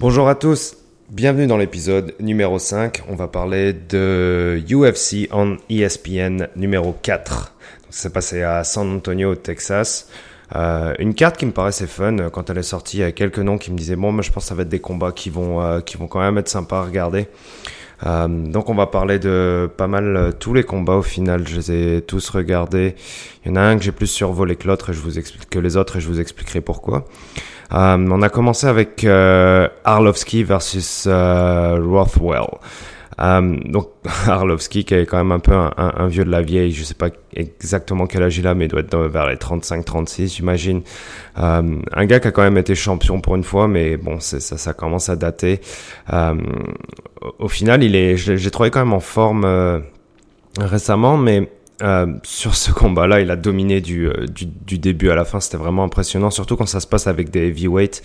Bonjour 0.00 0.28
à 0.28 0.34
tous, 0.34 0.76
bienvenue 1.08 1.46
dans 1.46 1.56
l'épisode 1.56 2.16
numéro 2.18 2.58
5. 2.58 3.04
On 3.08 3.14
va 3.14 3.28
parler 3.28 3.72
de 3.72 4.60
UFC 4.68 5.28
on 5.30 5.56
ESPN 5.70 6.48
numéro 6.56 6.96
4. 7.00 7.54
Ça 7.90 8.02
s'est 8.02 8.10
passé 8.10 8.42
à 8.42 8.64
San 8.64 8.90
Antonio, 8.90 9.30
au 9.30 9.34
Texas. 9.36 10.08
Euh, 10.56 10.94
une 10.98 11.14
carte 11.14 11.36
qui 11.36 11.46
me 11.46 11.52
paraissait 11.52 11.86
fun 11.86 12.18
euh, 12.18 12.28
quand 12.28 12.50
elle 12.50 12.58
est 12.58 12.64
sortie. 12.64 12.98
Il 12.98 13.00
y 13.00 13.04
a 13.04 13.12
quelques 13.12 13.38
noms 13.38 13.56
qui 13.56 13.70
me 13.70 13.78
disaient 13.78 13.94
bon, 13.94 14.10
mais 14.10 14.24
je 14.24 14.32
pense 14.32 14.42
que 14.42 14.48
ça 14.48 14.56
va 14.56 14.62
être 14.62 14.68
des 14.68 14.80
combats 14.80 15.12
qui 15.12 15.30
vont, 15.30 15.62
euh, 15.62 15.80
qui 15.80 15.96
vont 15.96 16.08
quand 16.08 16.20
même 16.20 16.38
être 16.38 16.48
sympas 16.48 16.80
à 16.80 16.84
regarder. 16.84 17.28
Donc 18.04 18.68
on 18.68 18.74
va 18.74 18.86
parler 18.86 19.18
de 19.18 19.70
pas 19.78 19.86
mal 19.86 20.34
tous 20.38 20.52
les 20.52 20.64
combats 20.64 20.96
au 20.96 21.02
final. 21.02 21.48
Je 21.48 21.56
les 21.56 21.72
ai 21.72 22.02
tous 22.02 22.28
regardés. 22.28 22.96
Il 23.44 23.48
y 23.48 23.52
en 23.52 23.56
a 23.56 23.62
un 23.62 23.78
que 23.78 23.84
j'ai 23.84 23.92
plus 23.92 24.08
survolé 24.08 24.56
que 24.56 24.66
l'autre 24.66 24.90
et 24.90 24.92
je 24.92 25.00
vous 25.00 25.18
explique 25.18 25.48
que 25.48 25.58
les 25.58 25.78
autres 25.78 25.96
et 25.96 26.00
je 26.00 26.08
vous 26.08 26.20
expliquerai 26.20 26.60
pourquoi. 26.60 27.06
Euh, 27.74 28.06
on 28.10 28.22
a 28.22 28.28
commencé 28.28 28.66
avec 28.66 29.04
euh, 29.04 29.68
Arlovski 29.84 30.44
versus 30.44 31.06
euh, 31.08 31.78
Rothwell. 31.84 32.46
Donc 33.18 33.90
Arlovski 34.26 34.84
qui 34.84 34.94
est 34.94 35.06
quand 35.06 35.18
même 35.18 35.32
un 35.32 35.38
peu 35.38 35.52
un, 35.54 36.06
vieux 36.06 36.24
de 36.24 36.30
la 36.30 36.42
vieille, 36.42 36.72
je 36.72 36.84
sais 36.84 36.94
pas 36.94 37.08
exactement 37.34 38.06
quel 38.06 38.22
âge 38.22 38.38
il 38.38 38.46
a, 38.46 38.54
mais 38.54 38.66
il 38.66 38.68
doit 38.68 38.80
être 38.80 38.96
vers 38.98 39.26
les 39.26 39.36
35-36 39.36 40.36
j'imagine. 40.36 40.82
Un 41.36 42.06
gars 42.06 42.20
qui 42.20 42.28
a 42.28 42.30
quand 42.32 42.42
même 42.42 42.58
été 42.58 42.74
champion 42.74 43.20
pour 43.20 43.36
une 43.36 43.44
fois, 43.44 43.68
mais 43.68 43.96
bon 43.96 44.18
ça, 44.20 44.72
commence 44.72 45.08
à 45.08 45.16
dater. 45.16 45.60
Au 47.38 47.48
final 47.48 47.84
il 47.84 47.94
est, 47.94 48.16
j'ai 48.16 48.50
trouvé 48.50 48.70
quand 48.70 48.80
même 48.80 48.94
en 48.94 49.00
forme 49.00 49.46
récemment, 50.58 51.16
mais 51.16 51.48
euh, 51.84 52.06
sur 52.22 52.54
ce 52.54 52.72
combat-là, 52.72 53.20
il 53.20 53.30
a 53.30 53.36
dominé 53.36 53.76
euh, 53.76 54.26
du, 54.26 54.46
du, 54.46 54.78
début 54.78 55.10
à 55.10 55.14
la 55.14 55.24
fin. 55.24 55.38
C'était 55.40 55.58
vraiment 55.58 55.84
impressionnant, 55.84 56.30
surtout 56.30 56.56
quand 56.56 56.66
ça 56.66 56.80
se 56.80 56.86
passe 56.86 57.06
avec 57.06 57.30
des 57.30 57.48
heavyweights. 57.48 58.02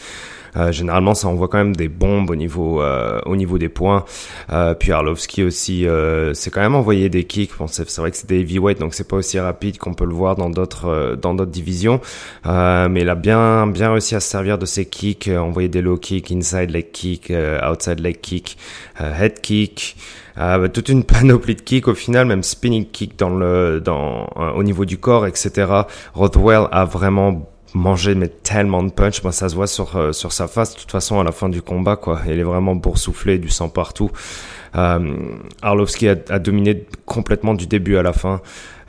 Euh, 0.56 0.72
généralement, 0.72 1.14
ça 1.14 1.28
envoie 1.28 1.48
quand 1.48 1.58
même 1.58 1.76
des 1.76 1.90
bombes 1.90 2.30
au 2.30 2.36
niveau 2.36 2.82
euh, 2.82 3.20
au 3.26 3.36
niveau 3.36 3.58
des 3.58 3.70
points. 3.70 4.06
Euh, 4.52 4.74
puis 4.74 4.92
Arlovski 4.92 5.44
aussi, 5.44 5.86
c'est 6.34 6.52
quand 6.52 6.62
même 6.62 6.76
envoyé 6.76 7.10
des 7.10 7.24
kicks. 7.24 7.52
Bon, 7.58 7.68
c'est 7.68 7.90
vrai 7.98 8.12
que 8.12 8.18
c'est 8.18 8.30
des 8.30 8.40
heavyweights, 8.40 8.80
donc 8.80 8.94
c'est 8.94 9.08
pas 9.08 9.18
aussi 9.18 9.40
rapide 9.40 9.78
qu'on 9.78 9.94
peut 9.94 10.06
le 10.06 10.14
voir 10.14 10.36
dans 10.36 10.50
d'autres 10.50 11.18
dans 11.22 11.34
d'autres 11.34 11.52
divisions. 11.52 12.00
mais 12.46 13.02
il 13.02 13.10
a 13.10 13.16
bien 13.16 13.68
bien 13.68 13.92
réussi 13.92 14.16
à 14.16 14.20
se 14.20 14.30
servir 14.30 14.58
de 14.58 14.66
ses 14.66 14.86
kicks, 14.86 15.30
envoyer 15.30 15.70
des 15.70 15.82
low 15.82 15.98
kicks, 15.98 16.32
inside 16.32 16.72
leg 16.72 16.92
kick, 16.92 17.32
outside 17.70 18.00
leg 18.00 18.20
kick, 18.22 18.58
head 19.00 19.42
kick. 19.42 19.96
Euh, 20.40 20.68
toute 20.68 20.90
une 20.90 21.04
panoplie 21.06 21.56
de 21.56 21.62
kicks 21.62 21.88
au 21.88 21.94
final, 21.94 22.28
même 22.28 22.44
spinning 22.44 22.86
kick 22.86 23.18
dans 23.18 23.30
le, 23.30 23.82
dans, 23.84 24.30
euh, 24.38 24.52
au 24.52 24.64
niveau 24.64 24.86
du 24.86 24.98
corps, 24.98 25.28
etc. 25.28 25.68
Rothwell 26.14 26.68
a 26.72 26.86
vraiment 26.86 27.50
mangé 27.74 28.16
mais 28.16 28.28
tellement 28.28 28.84
de 28.84 28.92
punch, 28.92 29.24
moi 29.24 29.32
ça 29.32 29.50
se 29.50 29.56
voit 29.56 29.68
sur 29.68 29.96
euh, 29.96 30.12
sur 30.12 30.32
sa 30.32 30.48
face. 30.48 30.76
De 30.76 30.80
toute 30.80 30.92
façon 30.92 31.20
à 31.20 31.24
la 31.24 31.32
fin 31.32 31.50
du 31.50 31.62
combat, 31.62 31.96
quoi, 31.96 32.22
il 32.28 32.40
est 32.40 32.44
vraiment 32.44 32.76
boursouflé, 32.76 33.38
du 33.38 33.50
sang 33.50 33.70
partout. 33.70 34.12
Euh, 34.76 35.16
Arlovski 35.62 36.10
a, 36.10 36.16
a, 36.30 36.40
dominé 36.40 36.86
complètement 37.06 37.54
du 37.54 37.66
début 37.68 37.98
à 37.98 38.04
la 38.04 38.14
fin. 38.14 38.42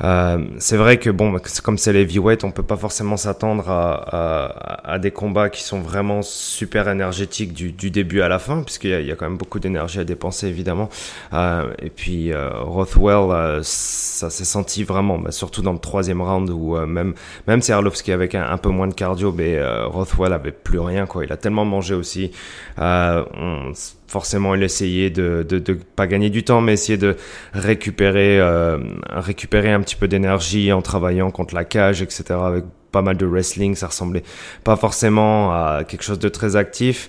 Euh, 0.02 0.38
c'est 0.58 0.76
vrai 0.76 0.98
que 0.98 1.10
bon, 1.10 1.36
comme 1.62 1.78
c'est 1.78 1.92
les 1.92 2.00
heavyweight, 2.02 2.44
on 2.44 2.50
peut 2.50 2.62
pas 2.62 2.76
forcément 2.76 3.16
s'attendre 3.16 3.68
à, 3.68 3.92
à, 3.92 4.92
à, 4.92 4.98
des 4.98 5.10
combats 5.10 5.50
qui 5.50 5.62
sont 5.62 5.80
vraiment 5.80 6.22
super 6.22 6.88
énergétiques 6.88 7.52
du, 7.52 7.72
du 7.72 7.90
début 7.90 8.22
à 8.22 8.28
la 8.28 8.38
fin, 8.38 8.62
puisqu'il 8.62 8.90
y, 9.00 9.06
y, 9.06 9.12
a 9.12 9.16
quand 9.16 9.26
même 9.26 9.36
beaucoup 9.38 9.58
d'énergie 9.58 9.98
à 10.00 10.04
dépenser 10.04 10.48
évidemment. 10.48 10.88
Euh, 11.32 11.72
et 11.80 11.90
puis 11.90 12.32
euh, 12.32 12.50
Rothwell, 12.60 13.30
euh, 13.30 13.60
ça 13.62 14.30
s'est 14.30 14.44
senti 14.44 14.84
vraiment, 14.84 15.18
bah, 15.18 15.32
surtout 15.32 15.62
dans 15.62 15.72
le 15.72 15.78
troisième 15.78 16.22
round 16.22 16.48
où 16.50 16.76
euh, 16.76 16.86
même 16.86 17.14
même 17.46 17.60
si 17.62 17.72
Arlovski 17.72 18.12
avec 18.12 18.34
un, 18.34 18.56
peu 18.56 18.70
moins 18.70 18.88
de 18.88 18.94
cardio, 18.94 19.32
mais 19.32 19.58
Rothwell 19.84 20.32
avait 20.32 20.52
plus 20.52 20.78
rien 20.78 21.06
quoi. 21.06 21.24
Il 21.24 21.32
a 21.32 21.36
tellement 21.36 21.64
mangé 21.64 21.94
aussi. 21.94 22.30
On, 22.78 23.72
forcément 24.10 24.56
il 24.56 24.62
essayait 24.64 25.08
de, 25.08 25.46
de, 25.48 25.58
de, 25.60 25.74
pas 25.74 26.08
gagner 26.08 26.30
du 26.30 26.42
temps 26.42 26.60
mais 26.60 26.72
essayer 26.72 26.98
de 26.98 27.16
récupérer 27.54 28.40
euh, 28.40 28.76
récupérer 29.08 29.72
un 29.72 29.80
petit 29.80 29.89
peu 29.96 30.08
d'énergie 30.08 30.72
en 30.72 30.82
travaillant 30.82 31.30
contre 31.30 31.54
la 31.54 31.64
cage 31.64 32.02
etc 32.02 32.24
avec 32.30 32.64
pas 32.92 33.02
mal 33.02 33.16
de 33.16 33.26
wrestling 33.26 33.74
ça 33.74 33.88
ressemblait 33.88 34.22
pas 34.64 34.76
forcément 34.76 35.52
à 35.52 35.84
quelque 35.86 36.02
chose 36.02 36.18
de 36.18 36.28
très 36.28 36.56
actif. 36.56 37.08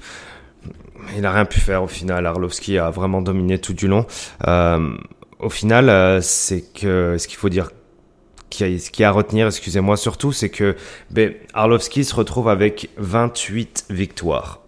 Il 1.17 1.25
a 1.25 1.31
rien 1.31 1.45
pu 1.45 1.59
faire 1.59 1.81
au 1.81 1.87
final. 1.87 2.27
Arlovski 2.27 2.77
a 2.77 2.91
vraiment 2.91 3.23
dominé 3.23 3.57
tout 3.57 3.73
du 3.73 3.87
long. 3.87 4.05
Euh, 4.47 4.95
au 5.39 5.49
final 5.49 5.89
euh, 5.89 6.21
c'est 6.21 6.61
que 6.73 7.17
ce 7.17 7.27
qu'il 7.27 7.37
faut 7.37 7.49
dire 7.49 7.71
ce 8.53 8.91
qui 8.91 9.03
a 9.03 9.09
à 9.09 9.11
retenir, 9.11 9.47
excusez-moi 9.47 9.97
surtout, 9.97 10.31
c'est 10.31 10.49
que 10.49 10.75
ben, 11.09 11.33
Arlovski 11.53 12.03
se 12.03 12.13
retrouve 12.13 12.49
avec 12.49 12.89
28 12.97 13.85
victoires 13.89 14.60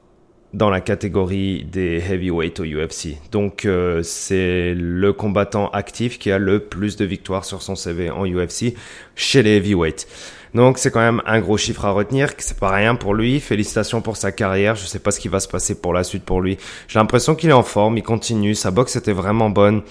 dans 0.53 0.69
la 0.69 0.81
catégorie 0.81 1.63
des 1.63 1.97
heavyweight 1.97 2.59
au 2.59 2.63
UFC. 2.63 3.17
Donc 3.31 3.65
euh, 3.65 4.03
c'est 4.03 4.73
le 4.75 5.11
combattant 5.11 5.69
actif 5.69 6.19
qui 6.19 6.31
a 6.31 6.37
le 6.37 6.59
plus 6.59 6.95
de 6.95 7.05
victoires 7.05 7.45
sur 7.45 7.61
son 7.61 7.75
CV 7.75 8.09
en 8.11 8.25
UFC 8.25 8.75
chez 9.15 9.41
les 9.43 9.57
heavyweight. 9.57 10.07
Donc 10.53 10.77
c'est 10.77 10.91
quand 10.91 10.99
même 10.99 11.21
un 11.25 11.39
gros 11.39 11.57
chiffre 11.57 11.83
à 11.85 11.91
retenir, 11.91 12.29
c'est 12.37 12.59
pas 12.59 12.71
rien 12.71 12.93
pour 12.93 13.15
lui. 13.15 13.39
Félicitations 13.39 14.01
pour 14.01 14.17
sa 14.17 14.31
carrière. 14.31 14.75
Je 14.75 14.85
sais 14.85 14.99
pas 14.99 15.09
ce 15.09 15.19
qui 15.19 15.27
va 15.27 15.39
se 15.39 15.47
passer 15.47 15.73
pour 15.73 15.93
la 15.93 16.03
suite 16.03 16.23
pour 16.23 16.41
lui. 16.41 16.57
J'ai 16.87 16.99
l'impression 16.99 17.33
qu'il 17.33 17.49
est 17.49 17.53
en 17.53 17.63
forme, 17.63 17.97
il 17.97 18.03
continue. 18.03 18.53
Sa 18.53 18.69
boxe 18.69 18.95
était 18.95 19.13
vraiment 19.13 19.49
bonne. 19.49 19.81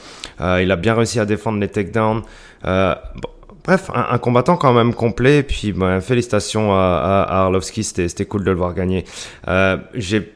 Euh, 0.41 0.63
il 0.63 0.71
a 0.71 0.77
bien 0.77 0.95
réussi 0.95 1.19
à 1.19 1.25
défendre 1.25 1.59
les 1.59 1.69
takedowns. 1.69 2.23
Euh, 2.65 2.95
bon, 3.17 3.29
Bref, 3.65 3.91
un, 3.95 4.19
combattant 4.19 4.57
quand 4.57 4.73
même 4.73 4.93
complet. 4.93 5.39
Et 5.39 5.43
puis, 5.45 5.73
ben, 5.73 6.01
félicitations 6.01 6.73
à, 6.73 7.27
à, 7.29 7.43
Arlovski, 7.43 7.85
c'était 7.85 8.25
cool 8.25 8.43
de 8.43 8.51
le 8.51 8.57
voir 8.57 8.75
gagner. 8.75 9.05
Euh, 9.47 9.77
J'ai 9.95 10.33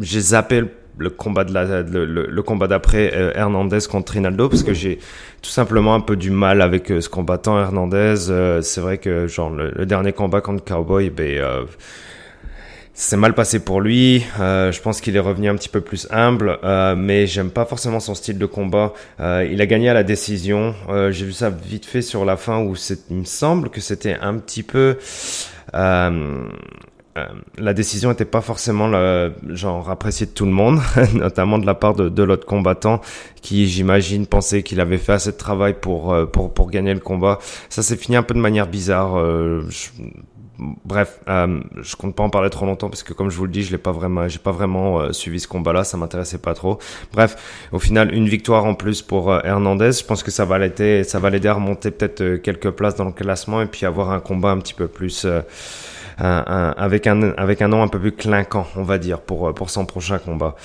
j'ai 0.00 0.20
zappé 0.20 0.64
le 0.98 1.10
combat 1.10 1.44
de 1.44 1.54
la, 1.54 1.82
le, 1.82 2.04
le, 2.04 2.42
combat 2.42 2.66
d'après 2.66 3.12
euh, 3.14 3.32
Hernandez 3.34 3.78
contre 3.88 4.14
Rinaldo 4.14 4.48
parce 4.48 4.64
que 4.64 4.74
j'ai 4.74 4.98
tout 5.42 5.50
simplement 5.50 5.94
un 5.94 6.00
peu 6.00 6.16
du 6.16 6.30
mal 6.32 6.60
avec 6.60 6.90
euh, 6.90 7.00
ce 7.00 7.08
combattant 7.08 7.58
Hernandez. 7.60 8.30
Euh, 8.30 8.62
c'est 8.62 8.80
vrai 8.80 8.98
que 8.98 9.28
genre 9.28 9.50
le, 9.50 9.70
le, 9.70 9.86
dernier 9.86 10.12
combat 10.12 10.40
contre 10.40 10.64
Cowboy, 10.64 11.10
ben 11.10 11.38
euh, 11.38 11.64
c'est 13.00 13.16
mal 13.16 13.32
passé 13.32 13.60
pour 13.60 13.80
lui. 13.80 14.24
Euh, 14.40 14.72
je 14.72 14.82
pense 14.82 15.00
qu'il 15.00 15.14
est 15.14 15.20
revenu 15.20 15.48
un 15.48 15.54
petit 15.54 15.68
peu 15.68 15.80
plus 15.80 16.08
humble, 16.10 16.58
euh, 16.64 16.96
mais 16.96 17.28
j'aime 17.28 17.50
pas 17.50 17.64
forcément 17.64 18.00
son 18.00 18.16
style 18.16 18.38
de 18.38 18.46
combat. 18.46 18.92
Euh, 19.20 19.46
il 19.48 19.60
a 19.62 19.66
gagné 19.66 19.88
à 19.88 19.94
la 19.94 20.02
décision. 20.02 20.74
Euh, 20.88 21.12
j'ai 21.12 21.24
vu 21.24 21.32
ça 21.32 21.48
vite 21.48 21.86
fait 21.86 22.02
sur 22.02 22.24
la 22.24 22.36
fin 22.36 22.58
où 22.58 22.74
il 23.10 23.16
me 23.16 23.24
semble 23.24 23.70
que 23.70 23.80
c'était 23.80 24.16
un 24.20 24.34
petit 24.38 24.64
peu. 24.64 24.98
Euh, 27.18 27.26
la 27.58 27.74
décision 27.74 28.10
n'était 28.10 28.24
pas 28.24 28.40
forcément 28.40 28.90
genre 29.48 29.90
appréciée 29.90 30.26
de 30.26 30.30
tout 30.30 30.46
le 30.46 30.52
monde, 30.52 30.80
notamment 31.14 31.58
de 31.58 31.66
la 31.66 31.74
part 31.74 31.94
de, 31.94 32.22
l'autre 32.22 32.46
combattant 32.46 33.00
qui, 33.42 33.68
j'imagine, 33.68 34.26
pensait 34.26 34.62
qu'il 34.62 34.80
avait 34.80 34.98
fait 34.98 35.12
assez 35.12 35.32
de 35.32 35.36
travail 35.36 35.74
pour 35.80 36.14
pour 36.32 36.52
pour 36.52 36.70
gagner 36.70 36.94
le 36.94 37.00
combat. 37.00 37.38
Ça 37.68 37.82
s'est 37.82 37.96
fini 37.96 38.16
un 38.16 38.22
peu 38.22 38.34
de 38.34 38.40
manière 38.40 38.66
bizarre. 38.66 39.16
Je, 39.68 39.88
bref, 40.84 41.20
euh, 41.28 41.60
je 41.82 41.96
compte 41.96 42.14
pas 42.14 42.22
en 42.22 42.30
parler 42.30 42.50
trop 42.50 42.66
longtemps 42.66 42.88
parce 42.88 43.02
que 43.02 43.12
comme 43.12 43.30
je 43.30 43.36
vous 43.36 43.46
le 43.46 43.52
dis, 43.52 43.62
je 43.62 43.70
l'ai 43.70 43.78
pas 43.78 43.92
vraiment, 43.92 44.28
j'ai 44.28 44.38
pas 44.38 44.50
vraiment 44.50 45.00
euh, 45.00 45.12
suivi 45.12 45.40
ce 45.40 45.48
combat-là, 45.48 45.84
ça 45.84 45.96
m'intéressait 45.96 46.38
pas 46.38 46.54
trop. 46.54 46.78
Bref, 47.12 47.68
au 47.72 47.78
final, 47.78 48.14
une 48.14 48.28
victoire 48.28 48.64
en 48.64 48.74
plus 48.74 49.02
pour 49.02 49.30
euh, 49.30 49.40
Hernandez. 49.44 49.92
Je 49.92 50.04
pense 50.04 50.22
que 50.22 50.30
ça 50.30 50.44
va 50.44 50.58
l'aider, 50.58 51.04
ça 51.04 51.18
va 51.18 51.30
l'aider 51.30 51.48
à 51.48 51.54
remonter 51.54 51.90
peut-être 51.90 52.20
euh, 52.20 52.38
quelques 52.38 52.70
places 52.70 52.96
dans 52.96 53.04
le 53.04 53.12
classement 53.12 53.62
et 53.62 53.66
puis 53.66 53.86
avoir 53.86 54.10
un 54.10 54.20
combat 54.20 54.50
un 54.50 54.58
petit 54.58 54.74
peu 54.74 54.88
plus 54.88 55.24
euh, 55.24 55.40
un, 56.18 56.74
avec 56.76 57.06
un 57.06 57.32
avec 57.36 57.62
un 57.62 57.68
nom 57.68 57.82
un 57.82 57.88
peu 57.88 57.98
plus 57.98 58.12
clinquant, 58.12 58.66
on 58.76 58.82
va 58.82 58.98
dire, 58.98 59.20
pour 59.20 59.54
pour 59.54 59.70
son 59.70 59.86
prochain 59.86 60.18
combat. 60.18 60.56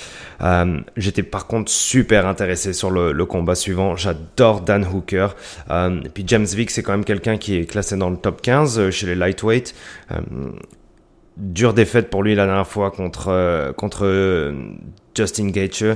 Euh, 0.41 0.80
J'étais 0.97 1.24
par 1.24 1.47
contre 1.47 1.72
super 1.72 2.28
intéressé 2.28 2.74
sur 2.74 2.91
le, 2.91 3.12
le 3.12 3.25
combat 3.25 3.56
suivant. 3.56 3.96
J'adore 3.96 4.62
Dan 4.62 4.86
Hooker. 4.86 5.36
Euh, 5.69 6.02
et 6.03 6.09
puis 6.09 6.24
James 6.28 6.46
Vick, 6.46 6.72
c'est 6.72 6.84
quand 6.84 6.91
même 6.94 7.06
quelqu'un 7.06 7.38
qui 7.38 7.58
est 7.58 7.66
classé 7.66 7.96
dans 7.97 8.09
le 8.09 8.18
top 8.18 8.41
15 8.41 8.90
chez 8.90 9.06
les 9.06 9.16
lightweight. 9.16 9.75
Euh, 10.12 10.16
dure 11.38 11.74
défaite 11.74 12.09
pour 12.09 12.24
lui 12.24 12.35
la 12.35 12.46
dernière 12.46 12.68
fois 12.68 12.91
contre 12.91 13.30
euh, 13.30 13.74
contre 13.74 14.53
Justin 15.16 15.49
Gaethje 15.49 15.96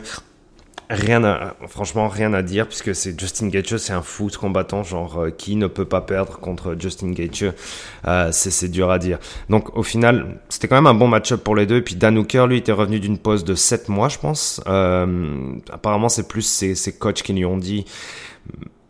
rien 0.89 1.23
à, 1.23 1.55
franchement 1.67 2.07
rien 2.07 2.33
à 2.33 2.41
dire 2.41 2.67
puisque 2.67 2.95
c'est 2.95 3.19
Justin 3.19 3.49
Gaethje 3.49 3.77
c'est 3.77 3.93
un 3.93 4.01
ce 4.01 4.37
combattant 4.37 4.83
genre 4.83 5.19
euh, 5.19 5.29
qui 5.31 5.55
ne 5.55 5.67
peut 5.67 5.85
pas 5.85 6.01
perdre 6.01 6.39
contre 6.39 6.75
Justin 6.79 7.11
Gaethje. 7.11 7.53
Euh, 8.07 8.29
c'est 8.31 8.69
dur 8.69 8.89
à 8.89 8.99
dire. 8.99 9.19
Donc 9.49 9.75
au 9.77 9.83
final 9.83 10.39
c'était 10.49 10.67
quand 10.67 10.75
même 10.75 10.87
un 10.87 10.93
bon 10.93 11.07
match-up 11.07 11.43
pour 11.43 11.55
les 11.55 11.65
deux. 11.65 11.77
Et 11.77 11.81
puis 11.81 11.95
Dan 11.95 12.17
Hooker 12.17 12.47
lui 12.47 12.57
était 12.57 12.71
revenu 12.71 12.99
d'une 12.99 13.17
pause 13.17 13.43
de 13.43 13.55
7 13.55 13.89
mois 13.89 14.09
je 14.09 14.17
pense. 14.17 14.61
Euh, 14.67 15.53
apparemment 15.71 16.09
c'est 16.09 16.27
plus 16.27 16.43
ses, 16.43 16.75
ses 16.75 16.93
coachs 16.93 17.21
qui 17.21 17.33
lui 17.33 17.45
ont 17.45 17.57
dit 17.57 17.85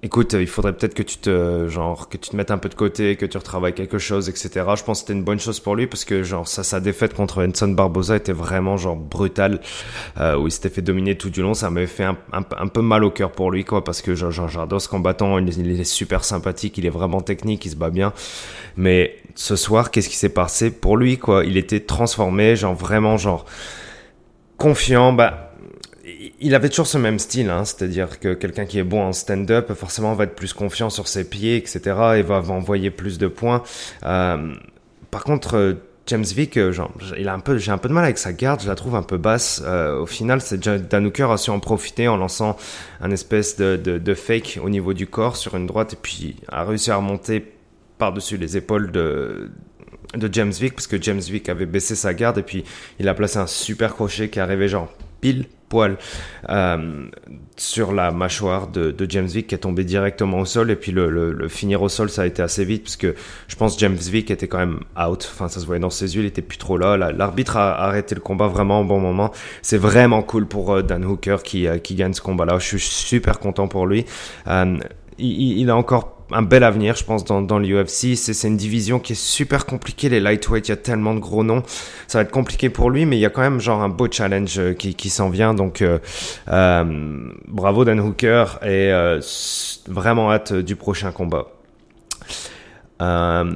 écoute, 0.04 0.34
il 0.34 0.48
faudrait 0.48 0.74
peut-être 0.74 0.94
que 0.94 1.04
tu 1.04 1.18
te, 1.18 1.68
genre, 1.68 2.08
que 2.08 2.18
tu 2.18 2.30
te 2.30 2.36
mettes 2.36 2.52
un 2.52 2.58
peu 2.58 2.70
de 2.70 2.76
côté, 2.76 3.16
que 3.16 3.26
tu 3.26 3.38
retravailles 3.38 3.74
quelque 3.74 3.98
chose, 3.98 4.30
etc. 4.30 4.50
Je 4.76 4.84
pense 4.84 5.00
que 5.00 5.08
c'était 5.08 5.14
une 5.14 5.24
bonne 5.24 5.40
chose 5.40 5.60
pour 5.60 5.76
lui 5.76 5.88
parce 5.88 6.06
que, 6.06 6.24
genre, 6.24 6.48
ça, 6.48 6.64
sa 6.64 6.80
défaite 6.80 7.14
contre 7.14 7.46
Enson 7.46 7.70
Barbosa 7.70 8.16
était 8.16 8.34
vraiment, 8.34 8.78
genre, 8.78 8.96
brutale, 8.96 9.60
euh, 10.20 10.38
où 10.38 10.48
il 10.48 10.52
s'était 10.52 10.70
fait 10.70 10.82
dominer 10.82 11.16
tout 11.16 11.30
du 11.30 11.42
long. 11.42 11.54
Ça 11.54 11.70
m'avait 11.70 11.88
fait 11.88 12.04
un, 12.04 12.18
un, 12.32 12.68
peu 12.68 12.82
mal 12.82 13.04
au 13.04 13.12
cœur 13.12 13.32
pour 13.32 13.52
lui, 13.52 13.66
quoi, 13.66 13.84
parce 13.84 14.02
que, 14.02 14.14
genre, 14.14 14.32
j'adore 14.48 14.82
ce 14.82 14.90
combattant, 14.90 15.40
il, 15.40 15.50
il 15.58 15.80
est 15.80 15.84
super 15.84 16.24
sympathique, 16.24 16.78
il 16.78 16.86
est 16.86 16.92
vraiment 16.92 17.22
technique, 17.22 17.66
il 17.66 17.72
se 17.72 17.76
bat 17.76 17.90
bien. 17.90 18.14
Mais 18.76 19.18
ce 19.36 19.56
soir, 19.56 19.90
qu'est-ce 19.90 20.10
qui 20.10 20.16
s'est 20.16 20.30
passé 20.30 20.70
pour 20.72 20.98
lui, 20.98 21.18
quoi? 21.18 21.44
Il 21.44 21.58
était 21.58 21.80
transformé, 21.80 22.56
genre, 22.56 22.76
vraiment, 22.76 23.18
genre, 23.18 23.46
confiant, 24.58 25.14
bah 25.14 25.47
il 26.40 26.56
avait 26.56 26.70
toujours 26.70 26.88
ce 26.88 26.98
même 26.98 27.20
style, 27.20 27.50
hein, 27.50 27.66
c'est-à-dire 27.66 28.20
que 28.20 28.34
quelqu'un 28.34 28.66
qui 28.66 28.80
est 28.80 28.84
bon 28.84 29.02
en 29.02 29.14
stand-up 29.14 29.74
forcément 29.74 30.14
va 30.14 30.26
être 30.26 30.36
plus 30.36 30.54
confiant 30.54 30.90
sur 30.90 31.08
ses 31.08 31.28
pieds, 31.28 31.58
etc. 31.58 31.80
et 32.18 32.22
va, 32.22 32.42
envoyer 32.50 32.92
plus 32.92 33.18
de 33.18 33.28
points. 33.28 33.64
Euh, 34.04 34.54
par 35.10 35.24
contre, 35.24 35.58
euh, 35.58 35.74
James 36.06 36.24
Vick, 36.24 36.58
euh, 36.58 36.72
j'ai 36.72 37.28
un 37.28 37.40
peu 37.40 37.90
de 37.90 37.94
mal 37.94 38.04
avec 38.04 38.18
sa 38.18 38.34
garde, 38.34 38.62
je 38.62 38.68
la 38.68 38.76
trouve 38.76 38.96
un 38.96 39.04
peu 39.04 39.18
basse. 39.18 39.62
Au 39.62 40.06
final, 40.06 40.40
c'est 40.40 40.60
Dan 40.60 41.08
Hooker 41.08 41.32
a 41.32 41.38
su 41.38 41.50
en 41.50 41.60
profiter 41.60 42.08
en 42.08 42.18
lançant 42.18 42.56
un 43.02 43.12
espèce 43.12 43.58
de, 43.58 44.14
fake 44.14 44.60
au 44.64 44.70
niveau 44.70 44.94
du 44.94 45.08
corps 45.08 45.36
sur 45.36 45.56
une 45.56 45.66
droite 45.66 45.94
et 45.94 45.98
puis 46.02 46.38
a 46.48 46.64
réussi 46.64 46.92
à 46.92 46.96
remonter 46.96 47.54
par-dessus 47.98 48.38
les 48.38 48.58
épaules 48.58 48.92
de 48.92 49.52
de 50.16 50.34
James 50.34 50.54
Vick 50.54 50.74
parce 50.74 50.88
que 50.88 51.02
James 51.02 51.20
Vick 51.20 51.50
avait 51.50 51.66
baissé 51.66 51.94
sa 51.94 52.14
garde 52.14 52.38
et 52.38 52.42
puis 52.42 52.64
il 52.98 53.10
a 53.10 53.14
placé 53.14 53.40
un 53.40 53.48
super 53.48 53.94
crochet 53.94 54.30
qui 54.30 54.40
arrivait 54.40 54.70
genre 54.70 54.88
pile 55.20 55.48
poil 55.70 55.98
euh, 56.50 57.08
sur 57.58 57.92
la 57.94 58.12
mâchoire 58.12 58.68
de, 58.68 58.92
de, 58.92 59.10
James 59.10 59.28
Vick 59.28 59.48
qui 59.48 59.56
est 59.56 59.60
tombé 59.60 59.84
directement 59.84 60.40
au 60.40 60.46
sol. 60.46 60.72
Et 60.72 60.76
puis 60.76 60.92
le, 60.92 61.10
le, 61.10 61.32
le, 61.32 61.48
finir 61.48 61.82
au 61.82 61.90
sol 61.90 62.10
ça 62.10 62.24
a 62.24 62.26
été 62.26 62.42
assez 62.42 62.66
vite 62.66 62.84
parce 62.84 62.98
que 62.98 63.16
je 63.48 63.56
pense 63.56 63.78
James 63.80 63.96
Vick 63.96 64.32
était 64.32 64.48
quand 64.48 64.60
même 64.60 64.80
out. 64.98 65.30
Enfin 65.34 65.48
ça 65.48 65.60
se 65.60 65.66
voyait 65.66 65.80
dans 65.80 65.90
ses 65.90 66.16
yeux 66.16 66.24
il 66.24 66.28
était 66.28 66.42
plus 66.42 66.58
trop 66.58 66.78
là. 66.78 66.98
L'arbitre 66.98 67.58
a 67.58 67.84
arrêté 67.84 68.16
le 68.16 68.22
combat 68.22 68.48
vraiment 68.48 68.82
au 68.82 68.86
bon 68.86 69.00
moment. 69.00 69.32
C'est 69.62 69.78
vraiment 69.78 70.22
cool 70.22 70.48
pour 70.48 70.74
euh, 70.74 70.82
Dan 70.82 71.06
Hooker 71.06 71.38
qui, 71.44 71.68
euh, 71.68 71.78
qui 71.78 71.96
gagne 71.96 72.14
ce 72.14 72.22
combat 72.22 72.46
là 72.46 72.58
je 72.60 72.66
suis 72.66 72.80
super 72.80 73.40
content 73.40 73.68
pour 73.68 73.88
lui. 73.88 74.06
Euh, 74.48 74.78
il, 75.18 75.60
il 75.60 75.70
a 75.70 75.76
encore 75.76 76.17
un 76.32 76.42
bel 76.42 76.64
avenir, 76.64 76.96
je 76.96 77.04
pense, 77.04 77.24
dans, 77.24 77.42
dans 77.42 77.60
l'UFC. 77.60 78.16
C'est 78.16 78.48
une 78.48 78.58
division 78.58 79.00
qui 79.00 79.14
est 79.14 79.22
super 79.22 79.66
compliquée. 79.66 80.10
Les 80.10 80.20
lightweight, 80.20 80.68
il 80.68 80.72
y 80.72 80.74
a 80.74 80.78
tellement 80.78 81.14
de 81.14 81.20
gros 81.20 81.44
noms. 81.44 81.64
Ça 82.08 82.20
va 82.20 82.24
être 82.24 82.32
compliqué 82.32 82.70
pour 82.70 82.90
lui, 82.90 83.06
mais 83.06 83.18
il 83.18 83.22
y 83.22 83.26
a 83.26 83.30
quand 83.30 83.42
même 83.42 83.60
genre 83.60 83.82
un 83.82 83.90
beau 83.90 84.08
challenge 84.12 84.60
euh, 84.60 84.74
qui, 84.74 85.10
s'en 85.10 85.30
vient. 85.30 85.54
Donc, 85.54 85.82
euh, 85.82 86.00
euh, 86.50 87.30
bravo 87.48 87.86
Dan 87.86 88.00
Hooker 88.00 88.60
et 88.66 88.92
vraiment 89.88 90.32
hâte 90.32 90.54
du 90.54 90.76
prochain 90.76 91.12
combat. 91.12 91.48
Euh, 93.02 93.56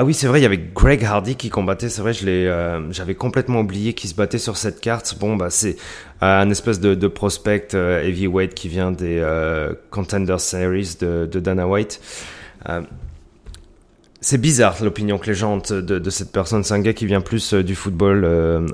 ah 0.00 0.04
oui, 0.04 0.14
c'est 0.14 0.28
vrai, 0.28 0.38
il 0.38 0.44
y 0.44 0.46
avait 0.46 0.60
Greg 0.76 1.04
Hardy 1.04 1.34
qui 1.34 1.50
combattait. 1.50 1.88
C'est 1.88 2.02
vrai, 2.02 2.12
je 2.12 2.24
l'ai, 2.24 2.46
euh, 2.46 2.92
j'avais 2.92 3.16
complètement 3.16 3.62
oublié 3.62 3.94
qu'il 3.94 4.08
se 4.08 4.14
battait 4.14 4.38
sur 4.38 4.56
cette 4.56 4.80
carte. 4.80 5.16
Bon, 5.18 5.34
bah 5.34 5.50
c'est 5.50 5.74
euh, 6.22 6.40
un 6.40 6.48
espèce 6.50 6.78
de, 6.78 7.08
prospect 7.08 7.70
euh, 7.74 8.00
heavyweight 8.04 8.54
qui 8.54 8.68
vient 8.68 8.92
des 8.92 9.20
Contender 9.90 10.38
Series 10.38 10.98
de, 11.00 11.26
Dana 11.26 11.66
White. 11.66 12.00
C'est 14.20 14.40
bizarre 14.40 14.76
l'opinion 14.82 15.18
que 15.18 15.26
les 15.26 15.34
gens 15.34 15.54
ont 15.54 15.62
de, 15.68 15.80
de 15.80 16.10
cette 16.10 16.30
personne. 16.30 16.62
C'est 16.62 16.74
un 16.74 16.80
gars 16.80 16.92
qui 16.92 17.06
vient 17.06 17.20
plus 17.20 17.54
du 17.54 17.74
football 17.74 18.24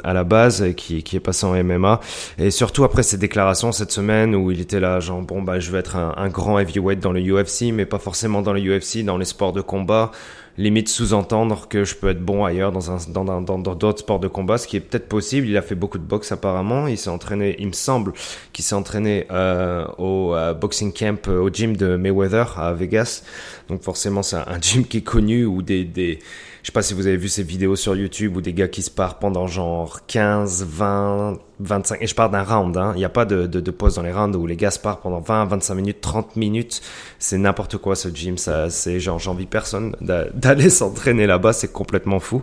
à 0.04 0.12
la 0.12 0.24
base 0.24 0.62
et 0.62 0.74
qui, 0.74 1.02
qui 1.02 1.16
est 1.16 1.20
passé 1.20 1.46
en 1.46 1.54
MMA. 1.64 2.00
Et 2.36 2.50
surtout 2.50 2.84
après 2.84 3.02
ses 3.02 3.16
déclarations 3.16 3.72
cette 3.72 3.92
semaine 3.92 4.34
où 4.34 4.50
il 4.50 4.60
était 4.60 4.80
là, 4.80 5.00
genre 5.00 5.22
bon 5.22 5.40
bah 5.40 5.58
je 5.58 5.70
vais 5.70 5.78
être 5.78 5.96
un 5.96 6.28
grand 6.28 6.58
heavyweight 6.58 7.00
dans 7.00 7.12
le 7.12 7.20
UFC, 7.22 7.72
mais 7.72 7.86
pas 7.86 7.98
forcément 7.98 8.42
dans 8.42 8.52
le 8.52 8.60
UFC, 8.60 9.04
dans 9.04 9.16
les 9.16 9.24
sports 9.24 9.54
de 9.54 9.62
combat 9.62 10.12
limite 10.56 10.88
sous-entendre 10.88 11.66
que 11.68 11.84
je 11.84 11.94
peux 11.94 12.10
être 12.10 12.24
bon 12.24 12.44
ailleurs 12.44 12.70
dans 12.70 12.90
un 12.90 12.98
dans 13.08 13.24
dans 13.24 13.58
dans 13.58 13.74
d'autres 13.74 14.00
sports 14.00 14.20
de 14.20 14.28
combat, 14.28 14.58
ce 14.58 14.68
qui 14.68 14.76
est 14.76 14.80
peut-être 14.80 15.08
possible. 15.08 15.46
Il 15.46 15.56
a 15.56 15.62
fait 15.62 15.74
beaucoup 15.74 15.98
de 15.98 16.04
boxe 16.04 16.32
apparemment. 16.32 16.86
Il 16.86 16.98
s'est 16.98 17.10
entraîné, 17.10 17.56
il 17.58 17.68
me 17.68 17.72
semble, 17.72 18.12
qu'il 18.52 18.64
s'est 18.64 18.74
entraîné 18.74 19.26
euh, 19.30 19.86
au 19.98 20.34
euh, 20.34 20.54
boxing 20.54 20.92
camp 20.92 21.28
euh, 21.28 21.40
au 21.40 21.50
gym 21.50 21.76
de 21.76 21.96
Mayweather 21.96 22.58
à 22.58 22.72
Vegas. 22.72 23.22
Donc 23.68 23.82
forcément, 23.82 24.22
c'est 24.22 24.36
un 24.36 24.60
gym 24.60 24.84
qui 24.84 24.98
est 24.98 25.02
connu 25.02 25.44
où 25.44 25.62
des 25.62 25.84
des 25.84 26.20
je 26.62 26.68
sais 26.68 26.72
pas 26.72 26.82
si 26.82 26.94
vous 26.94 27.06
avez 27.06 27.18
vu 27.18 27.28
ces 27.28 27.42
vidéos 27.42 27.76
sur 27.76 27.94
YouTube 27.94 28.38
où 28.38 28.40
des 28.40 28.54
gars 28.54 28.68
qui 28.68 28.80
se 28.80 28.90
partent 28.90 29.20
pendant 29.20 29.46
genre 29.46 30.06
15, 30.06 30.64
20, 30.66 31.38
25, 31.60 32.02
et 32.02 32.06
je 32.06 32.14
parle 32.14 32.32
d'un 32.32 32.42
round, 32.42 32.76
hein. 32.76 32.92
Il 32.94 32.98
n'y 32.98 33.04
a 33.04 33.10
pas 33.10 33.24
de, 33.24 33.46
de, 33.46 33.60
de, 33.60 33.70
pause 33.70 33.94
dans 33.94 34.02
les 34.02 34.12
rounds 34.12 34.36
où 34.36 34.46
les 34.46 34.56
gars 34.56 34.70
se 34.70 34.78
partent 34.78 35.02
pendant 35.02 35.20
20, 35.20 35.46
25 35.46 35.74
minutes, 35.74 36.00
30 36.00 36.36
minutes. 36.36 36.82
C'est 37.18 37.38
n'importe 37.38 37.76
quoi 37.78 37.94
ce 37.94 38.08
gym, 38.08 38.36
c'est 38.38 39.00
genre, 39.00 39.18
j'envie 39.18 39.46
personne 39.46 39.94
d'aller 40.00 40.70
s'entraîner 40.70 41.26
là-bas, 41.26 41.52
c'est 41.52 41.72
complètement 41.72 42.18
fou. 42.18 42.42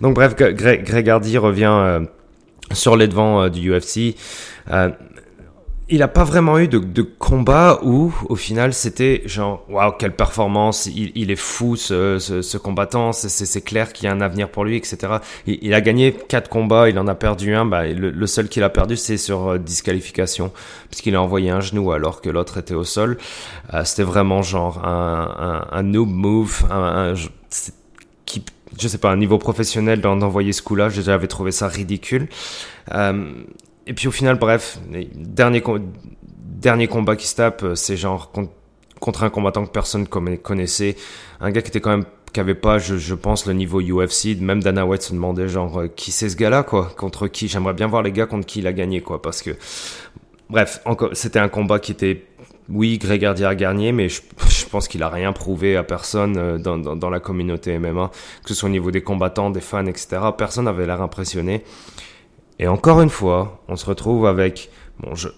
Donc 0.00 0.14
bref, 0.14 0.36
Greg, 0.36 0.84
Greg 0.84 1.08
Hardy 1.08 1.38
revient 1.38 1.72
euh, 1.72 2.00
sur 2.72 2.96
les 2.96 3.08
devants 3.08 3.42
euh, 3.42 3.48
du 3.48 3.70
UFC. 3.70 4.14
Euh, 4.70 4.90
il 5.90 6.02
a 6.02 6.08
pas 6.08 6.24
vraiment 6.24 6.58
eu 6.58 6.68
de, 6.68 6.78
de 6.78 7.02
combat 7.02 7.80
où, 7.82 8.14
au 8.28 8.36
final, 8.36 8.72
c'était 8.72 9.22
genre, 9.26 9.64
waouh, 9.68 9.92
quelle 9.98 10.14
performance, 10.14 10.86
il, 10.86 11.10
il 11.14 11.30
est 11.30 11.36
fou 11.36 11.76
ce, 11.76 12.18
ce, 12.18 12.42
ce 12.42 12.58
combattant, 12.58 13.12
c'est 13.12 13.60
clair 13.60 13.92
qu'il 13.92 14.06
y 14.06 14.08
a 14.08 14.12
un 14.12 14.20
avenir 14.20 14.48
pour 14.50 14.64
lui, 14.64 14.76
etc. 14.76 15.14
Il, 15.46 15.58
il, 15.62 15.74
a 15.74 15.80
gagné 15.80 16.12
quatre 16.12 16.48
combats, 16.48 16.88
il 16.88 16.98
en 16.98 17.08
a 17.08 17.14
perdu 17.14 17.54
un, 17.54 17.64
bah, 17.64 17.86
le, 17.86 18.10
le 18.10 18.26
seul 18.26 18.48
qu'il 18.48 18.62
a 18.62 18.70
perdu, 18.70 18.96
c'est 18.96 19.16
sur 19.16 19.48
euh, 19.48 19.58
disqualification, 19.58 20.52
puisqu'il 20.88 21.16
a 21.16 21.22
envoyé 21.22 21.50
un 21.50 21.60
genou 21.60 21.92
alors 21.92 22.20
que 22.20 22.30
l'autre 22.30 22.58
était 22.58 22.74
au 22.74 22.84
sol. 22.84 23.18
Euh, 23.74 23.84
c'était 23.84 24.04
vraiment 24.04 24.42
genre 24.42 24.86
un, 24.86 25.66
un, 25.72 25.76
un 25.76 25.82
noob 25.82 26.08
move, 26.08 26.66
un, 26.70 27.12
un 27.12 27.14
qui, 28.26 28.44
je 28.78 28.86
sais 28.88 28.98
pas, 28.98 29.10
un 29.10 29.16
niveau 29.16 29.38
professionnel 29.38 30.00
d'envoyer 30.00 30.52
ce 30.52 30.62
coup-là, 30.62 30.88
j'avais 30.88 31.26
trouvé 31.26 31.50
ça 31.50 31.66
ridicule. 31.68 32.28
Euh, 32.92 33.32
et 33.90 33.92
puis 33.92 34.06
au 34.06 34.12
final, 34.12 34.38
bref, 34.38 34.78
dernier, 35.16 35.64
dernier 36.30 36.86
combat 36.86 37.16
qui 37.16 37.26
se 37.26 37.34
tape, 37.34 37.64
euh, 37.64 37.74
c'est 37.74 37.96
genre 37.96 38.30
contre 39.00 39.24
un 39.24 39.30
combattant 39.30 39.66
que 39.66 39.72
personne 39.72 40.06
connaissait. 40.06 40.94
Un 41.40 41.50
gars 41.50 41.60
qui 41.60 41.70
était 41.70 41.80
quand 41.80 41.90
même 41.90 42.04
qui 42.32 42.38
avait 42.38 42.54
pas, 42.54 42.78
je, 42.78 43.14
pense, 43.14 43.46
le 43.46 43.52
niveau 43.52 43.80
UFC. 43.80 44.40
Même 44.40 44.62
Dana 44.62 44.86
White 44.86 45.02
se 45.02 45.12
demandait 45.12 45.48
genre 45.48 45.80
euh, 45.80 45.88
qui 45.88 46.12
c'est 46.12 46.28
ce 46.28 46.36
gars-là, 46.36 46.62
quoi, 46.62 46.92
contre 46.96 47.26
qui? 47.26 47.48
J'aimerais 47.48 47.72
bien 47.74 47.88
voir 47.88 48.04
les 48.04 48.12
gars 48.12 48.26
contre 48.26 48.46
qui 48.46 48.60
il 48.60 48.68
a 48.68 48.72
gagné, 48.72 49.00
quoi, 49.00 49.20
parce 49.20 49.42
que 49.42 49.56
bref, 50.48 50.84
c'était 51.12 51.40
un 51.40 51.48
combat 51.48 51.80
qui 51.80 51.90
était, 51.90 52.24
oui, 52.68 52.96
Greg 52.96 53.24
Hardy 53.24 53.44
a 53.44 53.56
gagné, 53.56 53.90
mais 53.90 54.08
je, 54.08 54.20
pense 54.70 54.86
qu'il 54.86 55.02
a 55.02 55.08
rien 55.08 55.32
prouvé 55.32 55.76
à 55.76 55.82
personne 55.82 56.36
euh, 56.36 56.58
dans, 56.58 56.78
dans, 56.78 57.10
la 57.10 57.18
communauté 57.18 57.76
MMA, 57.76 58.12
que 58.44 58.50
ce 58.50 58.54
soit 58.54 58.68
au 58.68 58.72
niveau 58.72 58.92
des 58.92 59.02
combattants, 59.02 59.50
des 59.50 59.60
fans, 59.60 59.86
etc. 59.86 60.20
Personne 60.38 60.66
n'avait 60.66 60.86
l'air 60.86 61.02
impressionné. 61.02 61.64
Et 62.60 62.68
encore 62.68 63.00
une 63.00 63.10
fois, 63.10 63.62
on 63.68 63.74
se 63.74 63.86
retrouve 63.86 64.26
avec, 64.26 64.70
bon, 65.00 65.14
je 65.16 65.28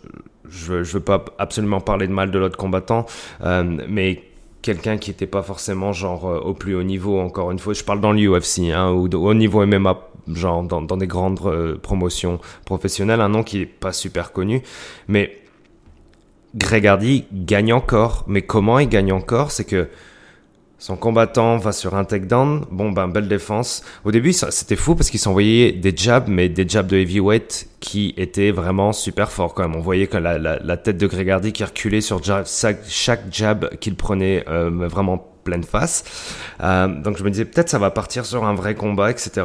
je, 0.53 0.75
veux 0.75 1.01
pas 1.01 1.25
absolument 1.39 1.81
parler 1.81 2.07
de 2.07 2.13
mal 2.13 2.31
de 2.31 2.39
l'autre 2.39 2.59
combattant, 2.59 3.07
euh, 3.43 3.79
mais 3.89 4.23
quelqu'un 4.61 4.99
qui 4.99 5.11
était 5.11 5.27
pas 5.27 5.43
forcément 5.43 5.93
genre 5.93 6.29
euh, 6.29 6.39
au 6.41 6.53
plus 6.53 6.75
haut 6.75 6.83
niveau. 6.83 7.19
Encore 7.21 7.51
une 7.51 7.59
fois, 7.59 7.73
je 7.73 7.83
parle 7.83 8.01
dans 8.01 8.13
l'UFC 8.13 8.71
hein, 8.75 8.91
ou 8.91 9.09
au 9.09 9.35
niveau 9.35 9.65
MMA, 9.65 9.99
genre 10.35 10.63
dans, 10.63 10.83
dans 10.83 10.97
des 10.97 11.07
grandes 11.07 11.41
euh, 11.47 11.79
promotions 11.79 12.39
professionnelles, 12.65 13.21
un 13.21 13.31
nom 13.31 13.43
qui 13.43 13.63
est 13.63 13.67
pas 13.67 13.93
super 13.93 14.33
connu, 14.33 14.63
mais 15.09 15.39
Greg 16.55 16.87
Hardy 16.87 17.25
gagne 17.33 17.73
encore. 17.73 18.25
Mais 18.27 18.43
comment 18.43 18.79
il 18.79 18.89
gagne 18.89 19.13
encore 19.13 19.53
C'est 19.53 19.65
que 19.65 19.89
son 20.83 20.97
combattant 20.97 21.59
va 21.59 21.71
sur 21.71 21.95
un 21.95 22.03
takedown. 22.03 22.65
Bon, 22.73 22.91
ben, 22.91 23.07
belle 23.07 23.29
défense. 23.29 23.85
Au 24.05 24.11
début, 24.11 24.33
c'était 24.33 24.75
fou 24.75 24.97
parce 24.97 25.11
qu'il 25.11 25.21
s'envoyait 25.21 25.71
des 25.71 25.97
jabs, 25.97 26.25
mais 26.27 26.49
des 26.49 26.69
jabs 26.69 26.89
de 26.89 26.97
heavyweight 26.97 27.69
qui 27.79 28.15
étaient 28.17 28.51
vraiment 28.51 28.93
super 28.93 29.31
forts 29.31 29.55
quand 29.55 29.63
même. 29.63 29.77
On 29.77 29.81
voyait 29.81 30.09
que 30.09 30.17
la, 30.17 30.77
tête 30.79 30.97
de 30.97 31.07
Gregardi 31.07 31.53
qui 31.53 31.63
reculait 31.63 32.01
sur 32.01 32.21
chaque, 32.25 32.79
chaque 32.89 33.21
jab 33.31 33.77
qu'il 33.77 33.95
prenait 33.95 34.45
euh, 34.49 34.71
vraiment 34.89 35.25
pleine 35.45 35.63
face. 35.63 36.03
Euh, 36.61 36.89
donc 36.89 37.17
je 37.17 37.23
me 37.23 37.31
disais 37.31 37.45
peut-être 37.45 37.69
ça 37.69 37.79
va 37.79 37.93
partir 37.93 38.27
sur 38.27 38.45
un 38.45 38.55
vrai 38.55 38.75
combat, 38.75 39.13
etc. 39.13 39.45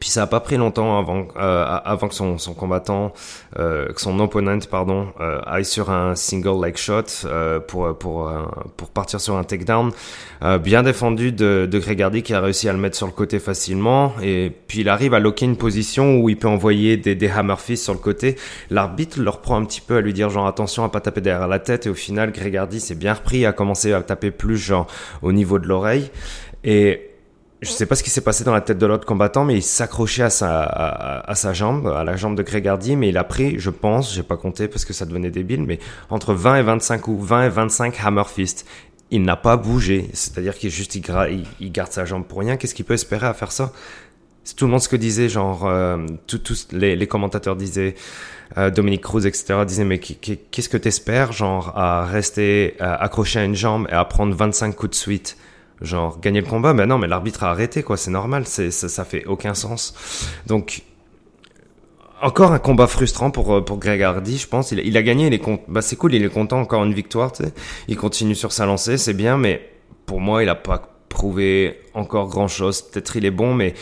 Puis 0.00 0.10
ça 0.10 0.22
a 0.22 0.26
pas 0.26 0.40
pris 0.40 0.56
longtemps 0.56 0.98
avant, 0.98 1.28
euh, 1.36 1.78
avant 1.84 2.08
que 2.08 2.14
son, 2.14 2.38
son 2.38 2.54
combattant, 2.54 3.12
euh, 3.58 3.92
que 3.92 4.00
son 4.00 4.18
opponent, 4.18 4.58
pardon, 4.68 5.08
euh, 5.20 5.40
aille 5.46 5.64
sur 5.64 5.90
un 5.90 6.16
single 6.16 6.64
leg 6.64 6.76
shot 6.76 7.04
euh, 7.24 7.60
pour 7.60 7.96
pour 7.96 8.28
euh, 8.28 8.42
pour 8.76 8.90
partir 8.90 9.20
sur 9.20 9.36
un 9.36 9.44
takedown, 9.44 9.92
euh, 10.42 10.58
bien 10.58 10.82
défendu 10.82 11.30
de, 11.30 11.68
de 11.70 11.78
Gregardi 11.78 12.22
qui 12.22 12.34
a 12.34 12.40
réussi 12.40 12.68
à 12.68 12.72
le 12.72 12.78
mettre 12.78 12.96
sur 12.96 13.06
le 13.06 13.12
côté 13.12 13.38
facilement. 13.38 14.12
Et 14.22 14.52
puis 14.66 14.80
il 14.80 14.88
arrive 14.88 15.14
à 15.14 15.20
loquer 15.20 15.44
une 15.46 15.56
position 15.56 16.18
où 16.18 16.28
il 16.28 16.36
peut 16.36 16.48
envoyer 16.48 16.96
des, 16.96 17.14
des 17.14 17.28
hammer 17.28 17.76
sur 17.76 17.92
le 17.92 18.00
côté. 18.00 18.36
L'arbitre 18.70 19.20
leur 19.20 19.40
prend 19.40 19.56
un 19.56 19.64
petit 19.64 19.80
peu 19.80 19.96
à 19.96 20.00
lui 20.00 20.12
dire 20.12 20.30
genre 20.30 20.48
attention 20.48 20.82
à 20.82 20.88
pas 20.88 21.00
taper 21.00 21.20
derrière 21.20 21.48
la 21.48 21.60
tête. 21.60 21.86
Et 21.86 21.90
au 21.90 21.94
final, 21.94 22.32
Gregardi 22.32 22.80
s'est 22.80 22.96
bien 22.96 23.14
repris, 23.14 23.46
à 23.46 23.52
commencer 23.52 23.92
à 23.92 24.02
taper 24.02 24.32
plus 24.32 24.58
genre 24.58 24.88
au 25.22 25.32
niveau 25.32 25.58
de 25.60 25.68
l'oreille. 25.68 26.10
Et 26.64 27.05
je 27.62 27.70
sais 27.70 27.86
pas 27.86 27.94
ce 27.94 28.02
qui 28.02 28.10
s'est 28.10 28.20
passé 28.20 28.44
dans 28.44 28.52
la 28.52 28.60
tête 28.60 28.78
de 28.78 28.86
l'autre 28.86 29.06
combattant, 29.06 29.44
mais 29.44 29.54
il 29.54 29.62
s'accrochait 29.62 30.24
à 30.24 30.30
sa, 30.30 31.52
jambe, 31.52 31.86
à 31.86 32.04
la 32.04 32.16
jambe 32.16 32.36
de 32.36 32.42
Gregardi, 32.42 32.96
mais 32.96 33.08
il 33.08 33.16
a 33.16 33.24
pris, 33.24 33.58
je 33.58 33.70
pense, 33.70 34.14
j'ai 34.14 34.22
pas 34.22 34.36
compté 34.36 34.68
parce 34.68 34.84
que 34.84 34.92
ça 34.92 35.06
devenait 35.06 35.30
débile, 35.30 35.62
mais 35.62 35.78
entre 36.10 36.34
20 36.34 36.56
et 36.56 36.62
25 36.62 37.08
ou 37.08 37.18
20 37.18 37.46
et 37.46 37.48
25 37.48 37.96
hammer 38.04 38.24
fist. 38.26 38.66
Il 39.10 39.22
n'a 39.22 39.36
pas 39.36 39.56
bougé, 39.56 40.10
c'est-à-dire 40.12 40.56
qu'il 40.56 40.68
juste, 40.68 40.96
il, 40.96 41.04
il, 41.60 41.72
garde 41.72 41.92
sa 41.92 42.04
jambe 42.04 42.24
pour 42.24 42.40
rien. 42.40 42.56
Qu'est-ce 42.56 42.74
qu'il 42.74 42.84
peut 42.84 42.94
espérer 42.94 43.26
à 43.26 43.34
faire 43.34 43.52
ça? 43.52 43.72
C'est 44.42 44.56
tout 44.56 44.66
le 44.66 44.72
monde 44.72 44.80
ce 44.80 44.88
que 44.88 44.96
disait, 44.96 45.28
genre, 45.28 45.64
euh, 45.64 46.04
tous 46.26 46.68
les, 46.72 46.96
les, 46.96 47.06
commentateurs 47.06 47.56
disaient, 47.56 47.94
euh, 48.58 48.70
Dominique 48.70 49.02
Cruz, 49.02 49.24
etc., 49.24 49.64
disaient, 49.64 49.84
mais 49.84 49.98
qu'est-ce 49.98 50.68
que 50.68 50.76
t'espères, 50.76 51.32
genre, 51.32 51.72
à 51.76 52.04
rester 52.04 52.74
accroché 52.80 53.38
à 53.38 53.44
une 53.44 53.54
jambe 53.54 53.86
et 53.90 53.94
à 53.94 54.04
prendre 54.04 54.34
25 54.34 54.74
coups 54.74 54.90
de 54.90 54.94
suite? 54.96 55.36
Genre 55.82 56.20
gagner 56.20 56.40
le 56.40 56.46
combat 56.46 56.72
mais 56.72 56.86
non 56.86 56.98
mais 56.98 57.06
l'arbitre 57.06 57.44
a 57.44 57.50
arrêté 57.50 57.82
quoi 57.82 57.96
c'est 57.96 58.10
normal 58.10 58.46
c'est 58.46 58.70
ça, 58.70 58.88
ça 58.88 59.04
fait 59.04 59.26
aucun 59.26 59.54
sens 59.54 59.94
donc 60.46 60.82
encore 62.22 62.52
un 62.52 62.58
combat 62.58 62.86
frustrant 62.86 63.30
pour 63.30 63.64
pour 63.64 63.78
Greg 63.78 64.02
Hardy, 64.02 64.38
je 64.38 64.48
pense. 64.48 64.72
Il, 64.72 64.96
a 64.96 65.02
gagné, 65.02 65.26
il 65.26 65.34
est 65.34 65.42
bah 65.68 65.82
c'est 65.82 65.96
cool, 65.96 66.14
il 66.14 66.24
est 66.24 66.30
content, 66.30 66.60
encore 66.60 66.82
une 66.84 66.94
victoire, 66.94 67.32
tu 67.32 67.44
sais. 67.44 67.52
Il 67.88 67.96
continue 67.96 68.34
sur 68.34 68.52
sa 68.52 68.64
lancée, 68.64 68.96
c'est 68.96 69.12
bien, 69.12 69.36
mais 69.36 69.68
pour 70.06 70.20
moi, 70.20 70.42
il 70.42 70.48
a 70.48 70.54
pas 70.54 70.96
prouvé 71.08 71.80
encore 71.94 72.28
grand 72.28 72.48
chose. 72.48 72.82
Peut-être 72.82 73.16
il 73.16 73.24
est 73.26 73.30
bon, 73.30 73.54
mais 73.54 73.74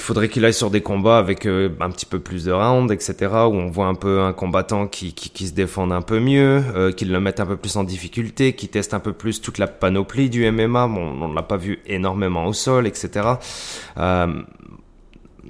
il 0.00 0.02
faudrait 0.02 0.30
qu'il 0.30 0.46
aille 0.46 0.54
sur 0.54 0.70
des 0.70 0.80
combats 0.80 1.18
avec 1.18 1.44
euh, 1.44 1.68
un 1.78 1.90
petit 1.90 2.06
peu 2.06 2.20
plus 2.20 2.46
de 2.46 2.52
rounds, 2.52 2.90
etc., 2.90 3.14
où 3.20 3.54
on 3.54 3.70
voit 3.70 3.84
un 3.84 3.94
peu 3.94 4.22
un 4.22 4.32
combattant 4.32 4.86
qui, 4.86 5.14
se 5.14 5.52
défende 5.52 5.92
un 5.92 6.00
peu 6.00 6.20
mieux, 6.20 6.64
euh, 6.74 6.90
qu'il 6.90 7.12
le 7.12 7.20
mette 7.20 7.38
un 7.38 7.44
peu 7.44 7.58
plus 7.58 7.76
en 7.76 7.84
difficulté, 7.84 8.54
qui 8.54 8.68
teste 8.68 8.94
un 8.94 8.98
peu 8.98 9.12
plus 9.12 9.42
toute 9.42 9.58
la 9.58 9.66
panoplie 9.66 10.30
du 10.30 10.50
MMA. 10.50 10.86
On 10.86 11.28
ne 11.28 11.34
l'a 11.34 11.42
pas 11.42 11.58
vu 11.58 11.80
énormément 11.86 12.46
au 12.46 12.54
sol, 12.54 12.86
etc. 12.86 13.28
Euh, 13.98 14.42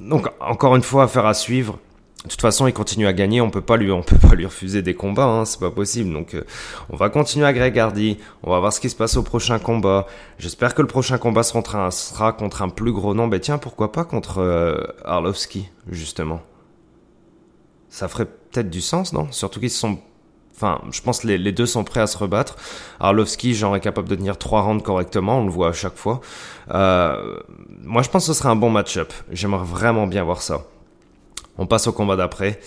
donc, 0.02 0.26
encore 0.40 0.74
une 0.74 0.82
fois, 0.82 1.04
affaire 1.04 1.26
à 1.26 1.34
suivre. 1.34 1.78
De 2.24 2.28
toute 2.28 2.42
façon, 2.42 2.66
il 2.66 2.74
continue 2.74 3.06
à 3.06 3.14
gagner. 3.14 3.40
On 3.40 3.48
peut 3.48 3.62
pas 3.62 3.78
lui, 3.78 3.90
on 3.90 4.02
peut 4.02 4.18
pas 4.18 4.34
lui 4.34 4.44
refuser 4.44 4.82
des 4.82 4.94
combats. 4.94 5.24
Hein, 5.24 5.44
c'est 5.46 5.58
pas 5.58 5.70
possible. 5.70 6.12
Donc, 6.12 6.34
euh, 6.34 6.44
on 6.90 6.96
va 6.96 7.08
continuer 7.08 7.46
à 7.46 7.52
Greg. 7.54 7.80
On 8.42 8.50
va 8.50 8.60
voir 8.60 8.72
ce 8.72 8.80
qui 8.80 8.90
se 8.90 8.96
passe 8.96 9.16
au 9.16 9.22
prochain 9.22 9.58
combat. 9.58 10.06
J'espère 10.38 10.74
que 10.74 10.82
le 10.82 10.88
prochain 10.88 11.16
combat 11.16 11.42
sera, 11.42 12.32
contre 12.32 12.60
un 12.60 12.68
plus 12.68 12.92
gros 12.92 13.14
nom. 13.14 13.26
Ben 13.26 13.40
tiens, 13.40 13.56
pourquoi 13.56 13.90
pas 13.92 14.04
contre 14.04 14.38
euh, 14.38 14.84
Arlovski 15.04 15.70
justement. 15.88 16.42
Ça 17.88 18.06
ferait 18.06 18.26
peut-être 18.26 18.70
du 18.70 18.82
sens, 18.82 19.14
non? 19.14 19.32
Surtout 19.32 19.60
qu'ils 19.60 19.70
sont 19.70 19.98
Enfin, 20.54 20.82
je 20.90 21.00
pense 21.00 21.20
que 21.20 21.26
les, 21.26 21.38
les, 21.38 21.52
deux 21.52 21.64
sont 21.64 21.84
prêts 21.84 22.00
à 22.00 22.06
se 22.06 22.18
rebattre. 22.18 22.54
Arlovski, 23.00 23.54
genre, 23.54 23.74
est 23.76 23.80
capable 23.80 24.10
de 24.10 24.14
tenir 24.14 24.36
trois 24.36 24.60
rounds 24.60 24.84
correctement, 24.84 25.38
on 25.38 25.46
le 25.46 25.50
voit 25.50 25.68
à 25.68 25.72
chaque 25.72 25.96
fois. 25.96 26.20
Euh, 26.70 27.38
moi, 27.82 28.02
je 28.02 28.10
pense 28.10 28.26
que 28.26 28.34
ce 28.34 28.38
serait 28.38 28.50
un 28.50 28.56
bon 28.56 28.68
match-up. 28.68 29.10
J'aimerais 29.32 29.64
vraiment 29.64 30.06
bien 30.06 30.22
voir 30.22 30.42
ça. 30.42 30.60
On 31.60 31.66
passe 31.66 31.86
au 31.86 31.92
combat 31.92 32.16
d'après. 32.16 32.58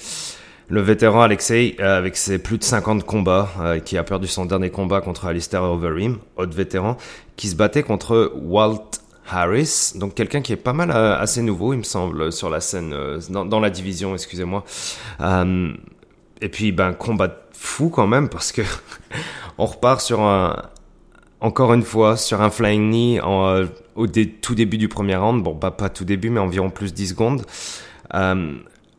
Le 0.69 0.79
vétéran 0.79 1.23
Alexei, 1.23 1.75
euh, 1.79 1.97
avec 1.97 2.15
ses 2.15 2.37
plus 2.37 2.59
de 2.59 2.63
50 2.63 3.03
combats, 3.03 3.49
euh, 3.59 3.79
qui 3.79 3.97
a 3.97 4.03
perdu 4.03 4.27
son 4.27 4.45
dernier 4.45 4.69
combat 4.69 5.01
contre 5.01 5.25
Alistair 5.25 5.63
Overeem, 5.63 6.19
autre 6.37 6.55
vétéran, 6.55 6.95
qui 7.35 7.47
se 7.47 7.55
battait 7.55 7.81
contre 7.81 8.31
Walt 8.35 8.91
Harris, 9.27 9.93
donc 9.95 10.13
quelqu'un 10.13 10.41
qui 10.41 10.53
est 10.53 10.57
pas 10.57 10.73
mal 10.73 10.91
euh, 10.91 11.17
assez 11.17 11.41
nouveau, 11.41 11.73
il 11.73 11.77
me 11.77 11.83
semble, 11.83 12.31
sur 12.31 12.51
la 12.51 12.59
scène, 12.59 12.95
dans, 13.29 13.59
la 13.59 13.71
division, 13.71 14.13
excusez-moi. 14.13 14.63
et 15.19 16.49
puis, 16.49 16.71
ben, 16.71 16.93
combat 16.93 17.35
fou 17.51 17.89
quand 17.89 18.07
même, 18.07 18.29
parce 18.29 18.51
que 18.51 18.61
on 19.57 19.65
repart 19.65 20.01
sur 20.01 20.21
un, 20.21 20.55
encore 21.41 21.73
une 21.73 21.83
fois, 21.83 22.15
sur 22.15 22.41
un 22.41 22.51
flying 22.51 22.91
knee 22.91 23.19
au 23.95 24.07
tout 24.41 24.53
début 24.53 24.77
du 24.77 24.87
premier 24.87 25.15
round. 25.15 25.41
Bon, 25.41 25.55
pas, 25.55 25.89
tout 25.89 26.05
début, 26.05 26.29
mais 26.29 26.39
environ 26.39 26.69
plus 26.69 26.93
10 26.93 27.07
secondes. 27.07 27.43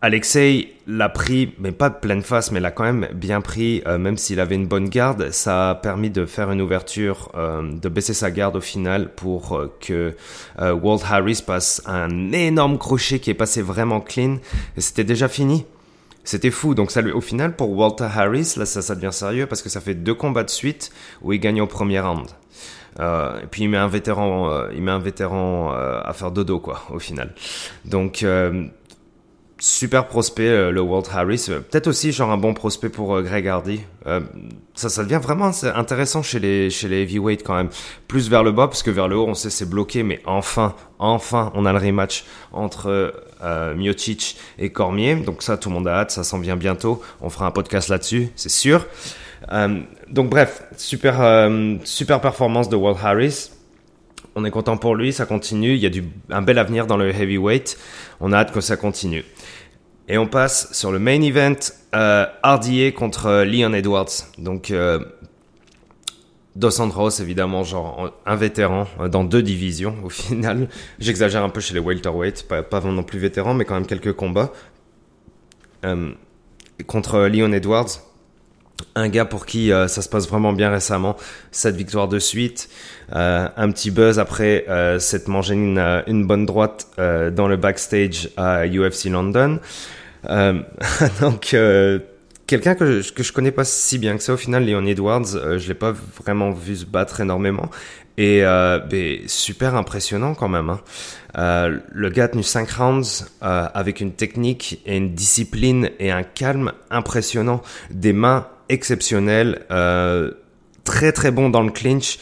Alexei 0.05 0.75
l'a 0.87 1.09
pris, 1.09 1.55
mais 1.59 1.73
pas 1.73 1.89
de 1.89 1.95
pleine 1.95 2.21
face, 2.21 2.53
mais 2.53 2.61
l'a 2.61 2.71
quand 2.71 2.85
même 2.85 3.09
bien 3.15 3.41
pris, 3.41 3.83
euh, 3.87 3.97
même 3.97 4.19
s'il 4.19 4.39
avait 4.39 4.55
une 4.55 4.67
bonne 4.67 4.91
garde. 4.91 5.31
Ça 5.31 5.71
a 5.71 5.75
permis 5.77 6.11
de 6.11 6.27
faire 6.27 6.51
une 6.51 6.61
ouverture, 6.61 7.33
euh, 7.35 7.63
de 7.73 7.89
baisser 7.89 8.13
sa 8.13 8.31
garde 8.31 8.55
au 8.55 8.61
final 8.61 9.15
pour 9.15 9.57
euh, 9.57 9.75
que 9.81 10.15
Walt 10.61 11.01
Harris 11.09 11.43
passe 11.47 11.81
un 11.87 12.33
énorme 12.33 12.77
crochet 12.77 13.19
qui 13.19 13.31
est 13.31 13.35
passé 13.35 13.63
vraiment 13.63 14.03
clean. 14.03 14.37
Et 14.77 14.83
c'était 14.83 15.05
déjà 15.05 15.27
fini. 15.27 15.65
C'était 16.23 16.51
fou. 16.51 16.75
Donc 16.75 16.91
ça, 16.91 17.01
au 17.01 17.23
final, 17.23 17.57
pour 17.57 17.71
Walter 17.71 18.09
Harris, 18.15 18.57
là, 18.59 18.67
ça, 18.67 18.83
ça 18.83 18.95
devient 18.95 19.11
sérieux 19.11 19.47
parce 19.47 19.63
que 19.63 19.71
ça 19.71 19.81
fait 19.81 19.95
deux 19.95 20.15
combats 20.15 20.45
de 20.45 20.51
suite 20.51 20.93
où 21.23 21.33
il 21.33 21.41
gagne 21.41 21.63
au 21.63 21.67
premier 21.67 22.01
round. 22.01 22.29
et 23.01 23.47
puis 23.51 23.63
il 23.63 23.69
met 23.71 23.79
un 23.79 23.89
vétéran, 23.89 24.69
il 24.75 24.83
met 24.83 24.91
un 24.91 24.99
vétéran 24.99 25.73
à 25.73 26.13
faire 26.13 26.31
dodo 26.31 26.61
quoi, 26.61 26.83
au 26.93 26.99
final. 26.99 27.33
Donc 27.87 28.23
super 29.59 30.09
prospect, 30.09 30.49
euh, 30.49 30.71
le 30.71 30.81
Walt 30.81 31.05
Harris. 31.13 31.47
Euh, 31.49 31.61
peut-être 31.61 31.87
aussi 31.87 32.13
genre 32.13 32.31
un 32.31 32.37
bon 32.37 32.55
prospect 32.55 32.89
pour 32.89 33.15
euh, 33.15 33.23
Greg 33.23 33.47
Hardy. 33.47 33.81
ça, 34.75 35.03
devient 35.03 35.21
vraiment 35.23 35.51
intéressant 35.75 36.23
chez 36.23 36.39
les 36.39 36.71
chez 36.71 36.89
les 36.89 37.07
quand 37.45 37.55
même. 37.55 37.71
Plus 38.09 38.29
vers 38.29 38.43
le 38.43 38.53
bas 38.53 38.67
parce 38.67 38.83
que 38.83 38.91
vers 38.91 39.09
le 39.09 39.17
haut, 39.17 39.27
on 39.27 39.35
sait 39.35 39.51
c'est 39.51 39.69
bloqué, 39.69 40.03
mais 40.03 40.21
enfin, 40.27 40.75
enfin, 40.99 41.53
on 41.55 41.67
a 41.67 41.73
le 41.73 41.79
rematch 41.79 42.25
entre 42.53 43.15
euh, 43.43 43.75
Miocic 43.75 44.37
et 44.59 44.71
Cormier. 44.71 45.17
Donc 45.17 45.43
ça, 45.43 45.57
tout 45.57 45.69
le 45.69 45.75
monde 45.75 45.89
a 45.89 46.01
hâte, 46.01 46.11
ça 46.11 46.25
s'en 46.25 46.39
vient 46.39 46.57
bientôt. 46.57 47.03
On 47.21 47.31
fera 47.31 47.47
un 47.47 47.51
podcast 47.51 47.89
là-dessus, 47.89 48.29
c'est 48.37 48.51
sûr. 48.51 48.87
donc 50.09 50.31
bref, 50.31 50.63
super 50.77 51.49
super 51.85 52.21
performance 52.21 52.69
de 52.69 52.77
Walt 52.77 52.99
Harris 53.03 53.51
on 54.37 54.45
est 54.45 54.51
content 54.51 54.77
pour 54.77 54.95
lui, 54.97 55.13
ça 55.13 55.27
continue. 55.27 55.75
Il 55.75 55.81
y 55.81 55.87
a 55.87 56.37
un 56.37 56.43
bel 56.43 56.59
avenir 56.59 56.87
dans 56.87 56.97
le 56.97 57.11
heavyweight. 57.11 57.79
On 58.21 58.33
a 58.33 58.39
hâte 58.39 58.53
que 58.53 58.61
ça 58.61 58.77
continue. 58.77 59.25
Et 60.09 60.19
on 60.19 60.27
passe 60.27 60.73
sur 60.73 60.93
le 60.93 60.99
main 60.99 61.21
event, 61.23 61.57
euh, 61.95 62.27
RDA 62.43 62.93
contre 62.93 63.27
euh, 63.27 63.45
Leon 63.45 63.73
Edwards. 63.73 64.11
Donc, 64.39 64.71
euh, 64.71 64.99
Dos 66.57 66.81
Anjos, 66.81 67.21
évidemment, 67.21 67.65
genre 67.65 68.13
un 68.27 68.37
vétéran 68.37 68.87
euh, 69.01 69.09
dans 69.09 69.25
deux 69.25 69.43
divisions 69.43 69.97
au 70.05 70.09
final. 70.11 70.69
J'exagère 70.99 71.43
un 71.43 71.49
peu 71.49 71.61
chez 71.61 71.75
les 71.75 71.81
welterweight, 71.81 72.47
pas, 72.47 72.63
pas 72.63 72.81
non 72.81 73.03
plus 73.03 73.19
vétéran, 73.19 73.55
mais 73.55 73.65
quand 73.65 73.75
même 73.75 73.87
quelques 73.87 74.13
combats. 74.13 74.53
Euh, 75.85 76.13
contre 76.87 77.27
Leon 77.27 77.53
Edwards, 77.53 77.89
un 78.95 79.09
gars 79.09 79.25
pour 79.25 79.47
qui 79.47 79.73
euh, 79.73 79.89
ça 79.89 80.03
se 80.03 80.09
passe 80.09 80.29
vraiment 80.29 80.53
bien 80.53 80.71
récemment, 80.71 81.17
cette 81.51 81.77
victoire 81.77 82.09
de 82.09 82.19
suite, 82.19 82.69
euh, 83.15 83.49
un 83.57 83.71
petit 83.71 83.91
buzz 83.91 84.19
après 84.19 84.65
euh, 84.69 84.99
cette 84.99 85.29
mangé 85.29 85.55
une, 85.55 85.79
euh, 85.79 86.03
une, 86.07 86.27
bonne 86.27 86.47
droite 86.47 86.89
dans 86.97 87.49
le 87.49 87.57
backstage 87.57 88.31
à 88.37 88.67
UFC 88.67 89.07
London. 89.07 89.61
donc 91.21 91.55
quelqu'un 92.47 92.75
que 92.75 93.03
je, 93.03 93.13
que 93.13 93.23
je 93.23 93.33
connais 93.33 93.51
pas 93.51 93.65
si 93.65 93.99
bien 93.99 94.17
que 94.17 94.23
ça 94.23 94.33
au 94.33 94.39
final, 94.39 94.65
Leon 94.65 94.87
Edwards, 94.87 95.59
je 95.59 95.69
l'ai 95.69 95.75
pas 95.75 95.93
vraiment 95.93 96.51
vu 96.51 96.77
se 96.77 96.87
battre 96.87 97.21
énormément 97.21 97.71
et 98.17 98.43
super 99.27 99.75
impressionnant 99.75 100.35
quand 100.35 100.49
même. 100.49 100.71
Hein. 100.71 101.81
Le 101.93 102.09
gars 102.09 102.25
a 102.25 102.29
tenu 102.29 102.43
5 102.43 102.71
rounds 102.71 103.27
avec 103.43 104.01
une 104.01 104.13
technique 104.13 104.81
et 104.87 104.97
une 104.97 105.13
discipline 105.13 105.91
et 105.99 106.11
un 106.11 106.23
calme 106.23 106.73
impressionnant, 106.91 107.61
des 107.91 108.15
mains 108.15 108.47
exceptionnelles, 108.69 109.65
euh, 109.71 110.33
très 110.85 111.13
très 111.13 111.31
bon 111.31 111.51
dans 111.51 111.63
le 111.63 111.71
clinch. 111.71 112.19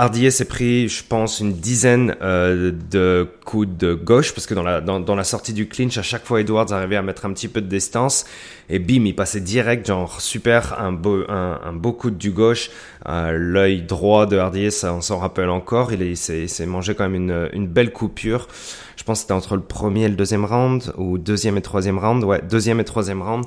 Hardier 0.00 0.30
s'est 0.30 0.46
pris, 0.46 0.88
je 0.88 1.04
pense, 1.04 1.40
une 1.40 1.52
dizaine 1.52 2.16
euh, 2.22 2.72
de 2.90 3.28
coups 3.44 3.68
de 3.68 3.92
gauche, 3.92 4.32
parce 4.32 4.46
que 4.46 4.54
dans 4.54 4.62
la, 4.62 4.80
dans, 4.80 4.98
dans, 4.98 5.14
la 5.14 5.24
sortie 5.24 5.52
du 5.52 5.68
clinch, 5.68 5.98
à 5.98 6.02
chaque 6.02 6.24
fois, 6.24 6.40
Edwards 6.40 6.72
arrivait 6.72 6.96
à 6.96 7.02
mettre 7.02 7.26
un 7.26 7.32
petit 7.34 7.48
peu 7.48 7.60
de 7.60 7.66
distance, 7.66 8.24
et 8.70 8.78
bim, 8.78 9.04
il 9.04 9.14
passait 9.14 9.42
direct, 9.42 9.86
genre 9.86 10.22
super, 10.22 10.80
un 10.80 10.92
beau, 10.92 11.24
un, 11.28 11.72
beau 11.74 11.92
coup 11.92 12.10
de 12.10 12.16
du 12.16 12.30
gauche, 12.30 12.70
euh, 13.08 13.36
l'œil 13.36 13.82
droit 13.82 14.24
de 14.24 14.38
Hardier, 14.38 14.70
ça, 14.70 14.94
on 14.94 15.02
s'en 15.02 15.18
rappelle 15.18 15.50
encore, 15.50 15.92
il, 15.92 16.16
s'est 16.16 16.66
mangé 16.66 16.94
quand 16.94 17.04
même 17.04 17.16
une, 17.16 17.50
une 17.52 17.66
belle 17.66 17.92
coupure. 17.92 18.48
Je 18.96 19.04
pense 19.04 19.18
que 19.18 19.22
c'était 19.22 19.34
entre 19.34 19.56
le 19.56 19.62
premier 19.62 20.04
et 20.04 20.08
le 20.08 20.16
deuxième 20.16 20.46
round, 20.46 20.94
ou 20.96 21.18
deuxième 21.18 21.58
et 21.58 21.62
troisième 21.62 21.98
round, 21.98 22.24
ouais, 22.24 22.40
deuxième 22.48 22.80
et 22.80 22.84
troisième 22.84 23.20
round. 23.20 23.44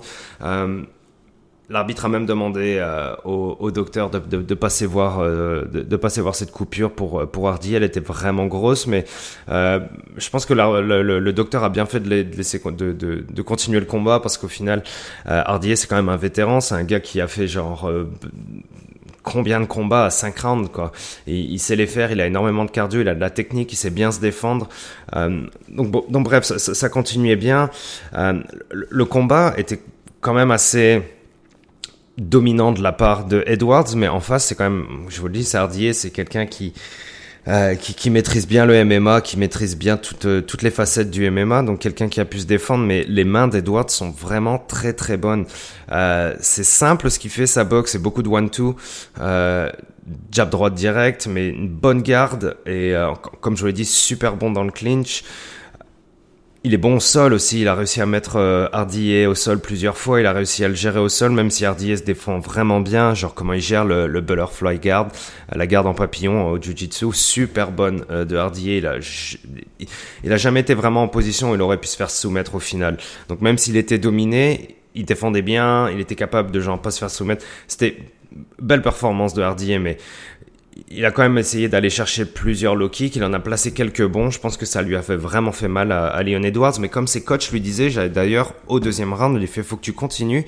L'arbitre 1.69 2.05
a 2.05 2.09
même 2.09 2.25
demandé 2.25 2.77
euh, 2.77 3.15
au, 3.23 3.71
docteur 3.71 4.09
de, 4.09 4.19
de, 4.19 4.53
passer 4.53 4.85
voir 4.85 5.19
euh, 5.21 5.63
de, 5.63 5.95
passer 5.95 6.19
voir 6.19 6.35
cette 6.35 6.51
coupure 6.51 6.91
pour 6.91 7.21
euh, 7.21 7.25
pour 7.25 7.47
Hardy. 7.47 7.73
Elle 7.73 7.83
était 7.83 8.01
vraiment 8.01 8.47
grosse, 8.47 8.85
mais 8.85 9.05
je 9.47 10.29
pense 10.29 10.45
que 10.45 10.53
le, 10.53 11.31
docteur 11.31 11.63
a 11.63 11.69
bien 11.69 11.85
fait 11.85 12.01
de, 12.01 12.09
laisser 12.09 12.61
de, 12.65 12.91
de, 12.91 13.41
continuer 13.41 13.79
le 13.79 13.85
combat 13.85 14.19
parce 14.19 14.37
qu'au 14.37 14.49
final, 14.49 14.83
Hardy 15.25 15.77
c'est 15.77 15.87
quand 15.87 15.95
même 15.95 16.09
un 16.09 16.17
vétéran, 16.17 16.59
c'est 16.59 16.75
un 16.75 16.83
gars 16.83 16.99
qui 16.99 17.21
a 17.21 17.27
fait 17.27 17.47
genre 17.47 17.89
combien 19.23 19.61
de 19.61 19.65
combats 19.65 20.05
à 20.05 20.09
5 20.09 20.37
rounds 20.39 20.69
quoi. 20.69 20.91
il 21.27 21.59
sait 21.59 21.77
les 21.77 21.87
faire, 21.87 22.11
il 22.11 22.19
a 22.19 22.27
énormément 22.27 22.65
de 22.65 22.71
cardio, 22.71 22.99
il 22.99 23.07
a 23.07 23.15
de 23.15 23.21
la 23.21 23.29
technique, 23.29 23.71
il 23.71 23.77
sait 23.77 23.89
bien 23.89 24.11
se 24.11 24.19
défendre. 24.19 24.67
donc, 25.15 26.11
donc 26.11 26.25
bref, 26.25 26.43
ça, 26.43 26.59
ça, 26.59 26.89
continuait 26.89 27.37
bien. 27.37 27.69
le 28.11 29.05
combat 29.05 29.53
était 29.55 29.79
quand 30.19 30.33
même 30.33 30.51
assez 30.51 31.01
dominant 32.17 32.71
de 32.71 32.81
la 32.81 32.91
part 32.91 33.25
de 33.25 33.43
Edwards, 33.47 33.95
mais 33.95 34.07
en 34.07 34.19
face, 34.19 34.45
c'est 34.45 34.55
quand 34.55 34.69
même, 34.69 34.85
je 35.09 35.19
vous 35.19 35.27
le 35.27 35.33
dis, 35.33 35.43
Sardier, 35.43 35.93
c'est 35.93 36.11
quelqu'un 36.11 36.45
qui, 36.45 36.73
euh, 37.47 37.75
qui, 37.75 37.93
qui, 37.93 38.09
maîtrise 38.09 38.47
bien 38.47 38.65
le 38.65 38.83
MMA, 38.85 39.21
qui 39.21 39.37
maîtrise 39.37 39.75
bien 39.75 39.97
toutes, 39.97 40.25
euh, 40.25 40.41
toutes 40.41 40.61
les 40.61 40.71
facettes 40.71 41.09
du 41.09 41.29
MMA, 41.29 41.63
donc 41.63 41.79
quelqu'un 41.79 42.09
qui 42.09 42.21
a 42.21 42.25
pu 42.25 42.39
se 42.39 42.45
défendre, 42.45 42.85
mais 42.85 43.03
les 43.07 43.23
mains 43.23 43.47
d'Edwards 43.47 43.89
sont 43.89 44.11
vraiment 44.11 44.59
très 44.59 44.93
très 44.93 45.17
bonnes. 45.17 45.45
Euh, 45.91 46.35
c'est 46.39 46.63
simple 46.63 47.09
ce 47.09 47.19
qu'il 47.19 47.31
fait, 47.31 47.47
sa 47.47 47.63
boxe, 47.63 47.93
c'est 47.93 48.01
beaucoup 48.01 48.23
de 48.23 48.29
one-two, 48.29 48.75
euh, 49.19 49.69
jab 50.31 50.49
droite 50.49 50.75
direct, 50.75 51.27
mais 51.27 51.49
une 51.49 51.69
bonne 51.69 52.01
garde, 52.01 52.57
et 52.65 52.95
euh, 52.95 53.11
comme 53.41 53.55
je 53.55 53.61
vous 53.61 53.67
l'ai 53.67 53.73
dit, 53.73 53.85
super 53.85 54.35
bon 54.35 54.51
dans 54.51 54.63
le 54.63 54.71
clinch 54.71 55.23
il 56.65 56.73
est 56.73 56.77
bon 56.77 56.95
au 56.95 56.99
sol 56.99 57.33
aussi. 57.33 57.61
Il 57.61 57.67
a 57.67 57.75
réussi 57.75 57.99
à 57.99 58.05
mettre 58.05 58.37
euh, 58.37 58.67
Hardier 58.71 59.27
au 59.27 59.35
sol 59.35 59.59
plusieurs 59.59 59.97
fois. 59.97 60.21
Il 60.21 60.25
a 60.25 60.31
réussi 60.31 60.63
à 60.63 60.69
le 60.69 60.75
gérer 60.75 60.99
au 60.99 61.09
sol, 61.09 61.31
même 61.31 61.49
si 61.49 61.65
Hardier 61.65 61.97
se 61.97 62.03
défend 62.03 62.39
vraiment 62.39 62.79
bien. 62.79 63.13
Genre 63.13 63.33
comment 63.33 63.53
il 63.53 63.61
gère 63.61 63.83
le, 63.83 64.07
le 64.07 64.21
butterfly 64.21 64.79
guard, 64.79 65.09
la 65.53 65.67
garde 65.67 65.87
en 65.87 65.93
papillon 65.93 66.49
au 66.49 66.61
jiu-jitsu, 66.61 67.13
super 67.13 67.71
bonne 67.71 68.05
euh, 68.09 68.23
de 68.23 68.37
Hardier. 68.37 68.77
Il 68.77 68.87
a, 68.87 68.95
il 70.23 70.31
a 70.31 70.37
jamais 70.37 70.61
été 70.61 70.73
vraiment 70.73 71.03
en 71.03 71.09
position 71.09 71.51
où 71.51 71.55
il 71.55 71.61
aurait 71.61 71.79
pu 71.79 71.87
se 71.87 71.97
faire 71.97 72.09
soumettre 72.09 72.55
au 72.55 72.59
final. 72.59 72.97
Donc 73.27 73.41
même 73.41 73.57
s'il 73.57 73.75
était 73.75 73.97
dominé, 73.97 74.77
il 74.95 75.03
défendait 75.03 75.41
bien. 75.41 75.89
Il 75.89 75.99
était 75.99 76.15
capable 76.15 76.51
de 76.51 76.61
genre 76.61 76.81
pas 76.81 76.91
se 76.91 76.99
faire 76.99 77.11
soumettre. 77.11 77.45
C'était 77.67 77.97
belle 78.59 78.81
performance 78.81 79.33
de 79.33 79.41
Hardier, 79.41 79.79
mais 79.79 79.97
il 80.89 81.05
a 81.05 81.11
quand 81.11 81.23
même 81.23 81.37
essayé 81.37 81.67
d'aller 81.67 81.89
chercher 81.89 82.25
plusieurs 82.25 82.75
low 82.75 82.89
kicks. 82.89 83.15
Il 83.15 83.23
en 83.23 83.33
a 83.33 83.39
placé 83.39 83.73
quelques 83.73 84.05
bons. 84.05 84.29
Je 84.29 84.39
pense 84.39 84.57
que 84.57 84.65
ça 84.65 84.81
lui 84.81 84.95
a 84.95 85.01
vraiment 85.01 85.51
fait 85.51 85.67
mal 85.67 85.91
à, 85.91 86.07
à 86.07 86.23
Leon 86.23 86.43
Edwards. 86.43 86.79
Mais 86.79 86.89
comme 86.89 87.07
ses 87.07 87.23
coachs 87.23 87.51
lui 87.51 87.61
disaient, 87.61 88.09
d'ailleurs, 88.09 88.53
au 88.67 88.79
deuxième 88.79 89.13
round, 89.13 89.35
il 89.35 89.39
lui 89.39 89.47
fait, 89.47 89.63
faut 89.63 89.75
que 89.75 89.81
tu 89.81 89.93
continues 89.93 90.45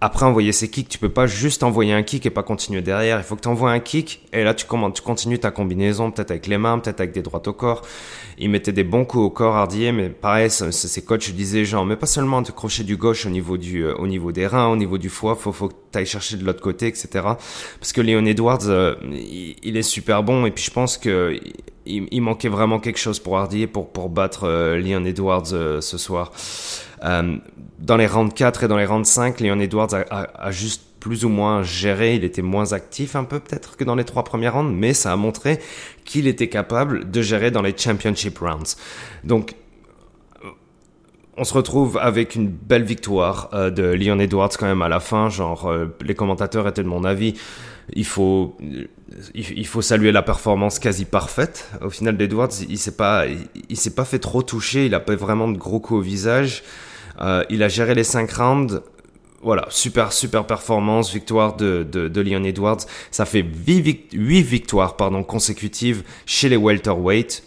après 0.00 0.26
envoyer 0.26 0.52
ses 0.52 0.68
kicks, 0.68 0.88
tu 0.88 0.98
peux 0.98 1.08
pas 1.08 1.26
juste 1.26 1.62
envoyer 1.62 1.92
un 1.92 2.02
kick 2.02 2.26
et 2.26 2.30
pas 2.30 2.42
continuer 2.42 2.82
derrière. 2.82 3.18
Il 3.18 3.24
faut 3.24 3.34
que 3.34 3.40
tu 3.40 3.48
envoies 3.48 3.70
un 3.70 3.80
kick 3.80 4.26
et 4.32 4.44
là 4.44 4.52
tu, 4.52 4.66
tu 4.66 5.02
continues 5.02 5.38
ta 5.38 5.50
combinaison, 5.50 6.10
peut-être 6.10 6.30
avec 6.30 6.46
les 6.46 6.58
mains, 6.58 6.78
peut-être 6.78 7.00
avec 7.00 7.12
des 7.12 7.22
droites 7.22 7.48
au 7.48 7.54
corps. 7.54 7.82
Il 8.38 8.50
mettait 8.50 8.72
des 8.72 8.84
bons 8.84 9.06
coups 9.06 9.24
au 9.24 9.30
corps 9.30 9.56
Hardier, 9.56 9.92
mais 9.92 10.10
pareil, 10.10 10.50
ses 10.50 11.02
coachs 11.02 11.30
disaient 11.30 11.64
genre, 11.64 11.86
mais 11.86 11.96
pas 11.96 12.06
seulement 12.06 12.42
de 12.42 12.50
crocher 12.50 12.84
du 12.84 12.96
gauche 12.96 13.24
au 13.24 13.30
niveau 13.30 13.56
du, 13.56 13.84
euh, 13.84 13.94
au 13.96 14.06
niveau 14.06 14.32
des 14.32 14.46
reins, 14.46 14.68
au 14.68 14.76
niveau 14.76 14.98
du 14.98 15.08
foie, 15.08 15.34
faut, 15.34 15.52
faut 15.52 15.68
que 15.68 15.74
tu 15.90 15.98
ailles 15.98 16.06
chercher 16.06 16.36
de 16.36 16.44
l'autre 16.44 16.60
côté, 16.60 16.86
etc. 16.88 17.08
Parce 17.80 17.92
que 17.94 18.02
Leon 18.02 18.26
Edwards, 18.26 18.66
euh, 18.66 18.96
il, 19.62 19.76
est 19.76 19.82
super 19.82 20.22
bon 20.22 20.44
et 20.44 20.50
puis 20.50 20.64
je 20.64 20.70
pense 20.70 20.98
que 20.98 21.38
il, 21.86 22.20
manquait 22.20 22.48
vraiment 22.48 22.78
quelque 22.78 22.98
chose 22.98 23.20
pour 23.20 23.38
Hardier 23.38 23.66
pour, 23.66 23.88
pour 23.88 24.08
battre 24.08 24.44
euh, 24.44 24.78
Leon 24.78 25.04
Edwards 25.04 25.46
ce 25.46 25.98
soir. 25.98 26.32
Euh, 27.04 27.36
dans 27.78 27.96
les 27.96 28.06
rounds 28.06 28.34
4 28.34 28.64
et 28.64 28.68
dans 28.68 28.76
les 28.76 28.86
rounds 28.86 29.08
5, 29.08 29.40
Leon 29.40 29.60
Edwards 29.60 29.94
a, 29.94 30.50
juste 30.50 30.82
plus 31.00 31.24
ou 31.24 31.28
moins 31.28 31.62
géré, 31.62 32.16
il 32.16 32.24
était 32.24 32.42
moins 32.42 32.72
actif 32.72 33.14
un 33.14 33.24
peu 33.24 33.38
peut-être 33.38 33.76
que 33.76 33.84
dans 33.84 33.94
les 33.94 34.04
trois 34.04 34.24
premières 34.24 34.54
rounds, 34.54 34.74
mais 34.74 34.92
ça 34.92 35.12
a 35.12 35.16
montré 35.16 35.60
qu'il 36.04 36.26
était 36.26 36.48
capable 36.48 37.10
de 37.10 37.22
gérer 37.22 37.50
dans 37.50 37.62
les 37.62 37.76
championship 37.76 38.38
rounds. 38.38 38.76
Donc 39.22 39.54
on 41.36 41.44
se 41.44 41.52
retrouve 41.52 41.98
avec 41.98 42.34
une 42.34 42.48
belle 42.48 42.84
victoire 42.84 43.50
euh, 43.52 43.70
de 43.70 43.82
Leon 43.82 44.18
Edwards 44.18 44.50
quand 44.58 44.66
même 44.66 44.82
à 44.82 44.88
la 44.88 45.00
fin. 45.00 45.28
Genre, 45.28 45.66
euh, 45.66 45.94
les 46.00 46.14
commentateurs 46.14 46.66
étaient 46.66 46.82
de 46.82 46.88
mon 46.88 47.04
avis. 47.04 47.34
Il 47.92 48.04
faut, 48.04 48.56
il, 49.34 49.66
faut 49.66 49.82
saluer 49.82 50.10
la 50.10 50.22
performance 50.22 50.78
quasi 50.78 51.04
parfaite. 51.04 51.70
Au 51.80 51.90
final, 51.90 52.16
d'Edwards, 52.16 52.50
il, 52.68 52.78
s'est 52.78 52.96
pas, 52.96 53.26
il, 53.68 53.76
s'est 53.76 53.94
pas 53.94 54.04
fait 54.04 54.18
trop 54.18 54.42
toucher. 54.42 54.86
Il 54.86 54.94
a 54.94 55.00
pas 55.00 55.14
vraiment 55.14 55.48
de 55.48 55.56
gros 55.56 55.78
coups 55.78 55.98
au 55.98 56.02
visage. 56.02 56.64
Euh, 57.20 57.44
il 57.48 57.62
a 57.62 57.68
géré 57.68 57.94
les 57.94 58.04
5 58.04 58.30
rounds. 58.32 58.82
Voilà, 59.42 59.66
super, 59.68 60.12
super 60.12 60.46
performance, 60.46 61.12
victoire 61.12 61.54
de, 61.54 61.86
de, 61.88 62.20
Leon 62.20 62.42
Edwards. 62.42 62.80
Ça 63.12 63.24
fait 63.24 63.44
8, 63.44 64.14
victoires 64.14 64.96
pardon, 64.96 65.22
consécutives 65.22 66.02
chez 66.24 66.48
les 66.48 66.56
welterweight. 66.56 67.44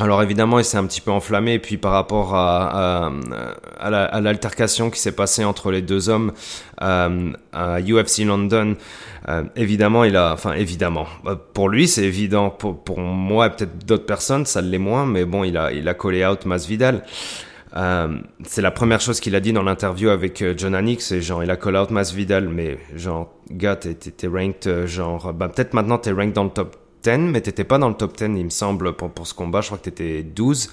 Alors 0.00 0.22
évidemment, 0.22 0.60
il 0.60 0.64
s'est 0.64 0.76
un 0.76 0.86
petit 0.86 1.00
peu 1.00 1.10
enflammé, 1.10 1.54
et 1.54 1.58
puis 1.58 1.76
par 1.76 1.90
rapport 1.90 2.34
à, 2.36 3.10
à, 3.80 4.20
l'altercation 4.20 4.90
qui 4.90 5.00
s'est 5.00 5.12
passée 5.12 5.44
entre 5.44 5.72
les 5.72 5.82
deux 5.82 6.08
hommes 6.08 6.32
euh, 6.82 7.32
à 7.52 7.80
UFC 7.80 8.18
London, 8.24 8.76
euh, 9.28 9.42
évidemment, 9.56 10.04
il 10.04 10.16
a, 10.16 10.32
enfin 10.32 10.52
évidemment, 10.52 11.06
euh, 11.26 11.34
pour 11.52 11.68
lui 11.68 11.88
c'est 11.88 12.04
évident, 12.04 12.48
pour, 12.50 12.82
pour 12.82 13.00
moi 13.00 13.46
et 13.48 13.50
peut-être 13.50 13.84
d'autres 13.86 14.06
personnes, 14.06 14.46
ça 14.46 14.62
l'est 14.62 14.78
moins, 14.78 15.04
mais 15.04 15.24
bon, 15.24 15.42
il 15.42 15.56
a, 15.56 15.72
il 15.72 15.88
a 15.88 15.94
collé 15.94 16.24
out 16.24 16.46
Masvidal. 16.46 17.02
Euh, 17.76 18.18
c'est 18.44 18.62
la 18.62 18.70
première 18.70 19.00
chose 19.00 19.20
qu'il 19.20 19.34
a 19.34 19.40
dit 19.40 19.52
dans 19.52 19.62
l'interview 19.62 20.08
avec 20.08 20.40
euh, 20.42 20.54
John 20.56 20.74
Anik, 20.74 21.02
c'est 21.02 21.20
genre 21.20 21.42
il 21.42 21.50
a 21.50 21.56
call 21.56 21.76
out 21.76 21.90
Masvidal, 21.90 22.48
mais 22.48 22.78
genre 22.94 23.34
gars 23.50 23.76
t'es, 23.76 23.94
t'es, 23.94 24.26
ranked 24.26 24.66
euh, 24.66 24.86
genre 24.86 25.32
bah 25.34 25.48
peut-être 25.48 25.74
maintenant 25.74 25.98
t'es 25.98 26.12
ranked 26.12 26.32
dans 26.32 26.44
le 26.44 26.50
top 26.50 26.76
10, 27.08 27.30
mais 27.30 27.40
t'étais 27.40 27.64
pas 27.64 27.78
dans 27.78 27.88
le 27.88 27.94
top 27.94 28.16
10 28.16 28.24
il 28.24 28.44
me 28.44 28.50
semble 28.50 28.94
pour, 28.94 29.10
pour 29.10 29.26
ce 29.26 29.34
combat, 29.34 29.60
je 29.60 29.66
crois 29.66 29.78
que 29.78 29.84
t'étais 29.84 30.22
12. 30.22 30.70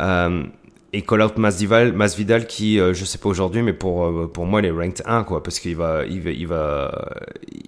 Euh, 0.00 0.44
et 0.92 1.02
call 1.02 1.22
out 1.22 1.36
Masvidal, 1.38 1.92
Masvidal 1.92 2.46
qui 2.46 2.78
je 2.78 3.04
sais 3.04 3.18
pas 3.18 3.28
aujourd'hui, 3.28 3.62
mais 3.62 3.72
pour 3.72 4.30
pour 4.32 4.46
moi 4.46 4.60
il 4.60 4.66
est 4.66 4.70
ranked 4.70 5.02
1 5.04 5.24
quoi, 5.24 5.42
parce 5.42 5.58
qu'il 5.58 5.74
va 5.74 6.04
il 6.06 6.20
va 6.20 6.30
il 6.30 6.46
va 6.46 7.08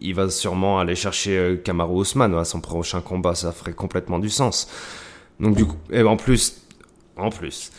il 0.01 0.15
va 0.15 0.31
sûrement 0.31 0.79
aller 0.79 0.95
chercher 0.95 1.61
Kamaru 1.65 2.03
Usman 2.03 2.33
à 2.37 2.45
son 2.45 2.61
prochain 2.61 3.01
combat, 3.01 3.35
ça 3.35 3.51
ferait 3.51 3.73
complètement 3.73 4.21
du 4.21 4.31
sens. 4.31 4.71
Donc 5.41 5.57
du 5.57 5.67
coup, 5.67 5.77
et 5.91 6.03
en 6.03 6.17
plus 6.17 6.63
en 7.17 7.31
plus. 7.31 7.73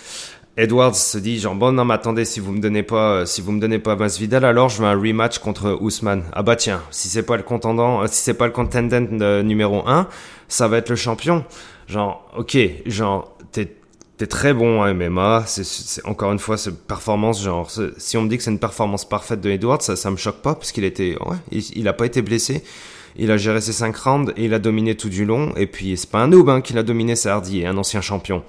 Edwards 0.58 0.96
se 0.96 1.20
dit 1.20 1.40
genre 1.40 1.54
bon 1.54 1.72
non 1.72 1.86
mais 1.86 1.94
attendez 1.94 2.26
si 2.26 2.40
vous 2.40 2.52
me 2.52 2.60
donnez 2.60 2.82
pas 2.82 3.12
euh, 3.12 3.26
si 3.28 3.42
vous 3.42 3.52
me 3.52 3.60
donnez 3.60 3.78
pas 3.78 3.96
Masvidal 3.96 4.44
alors 4.44 4.70
je 4.70 4.82
veux 4.82 4.88
un 4.88 5.00
rematch 5.00 5.38
contre 5.38 5.78
Ousmane. 5.80 6.24
Ah 6.34 6.42
bah 6.42 6.56
tiens, 6.56 6.82
si 6.90 7.10
c'est 7.10 7.22
pas 7.22 7.38
le 7.38 7.44
contendant 7.44 8.02
euh, 8.02 8.08
si 8.08 8.24
c'est 8.24 8.34
pas 8.34 8.48
le 8.48 8.52
contendant 8.52 9.00
numéro 9.44 9.88
1, 9.88 10.08
ça 10.48 10.68
va 10.68 10.78
être 10.78 10.90
le 10.90 10.96
champion. 10.96 11.46
Genre 11.88 12.28
OK, 12.36 12.58
genre 12.88 13.38
t'es 13.52 13.72
t'es 14.18 14.26
très 14.26 14.56
bon 14.56 14.82
à 14.82 14.92
MMA, 14.96 15.44
c'est 15.46 16.04
encore 16.08 16.32
une 16.32 16.40
fois 16.40 16.58
cette 16.58 16.88
performance 16.88 17.44
genre 17.44 17.70
si 17.98 18.18
on 18.18 18.24
me 18.24 18.30
dit 18.30 18.38
que 18.38 18.44
c'est 18.44 18.52
une 18.52 18.58
performance 18.58 19.08
parfaite 19.08 19.42
de 19.42 19.52
Edwards, 19.52 19.84
ça 19.84 19.96
ça 19.96 20.10
me 20.10 20.18
choque 20.18 20.42
pas 20.42 20.56
parce 20.56 20.72
qu'il 20.72 20.86
était 20.86 21.16
ouais, 21.24 21.38
il, 21.52 21.88
a 21.88 21.94
pas 21.94 22.08
été 22.08 22.24
blessé. 22.24 22.64
Il 23.20 23.32
a 23.32 23.38
géré 23.38 23.62
ses 23.62 23.74
5 23.74 23.96
rounds 23.96 24.34
et 24.38 24.46
il 24.46 24.54
a 24.54 24.60
dominé 24.60 24.96
tout 24.96 25.10
du 25.10 25.26
long 25.26 25.54
et 25.56 25.68
puis 25.68 25.98
c'est 25.98 26.10
pas 26.10 26.20
un 26.20 26.28
noob 26.28 26.50
hein, 26.50 26.62
qu'il 26.62 26.78
a 26.80 26.84
dominé, 26.84 27.16
c'est 27.16 27.30
un 27.30 27.78
ancien 27.78 28.02
champion. 28.02 28.44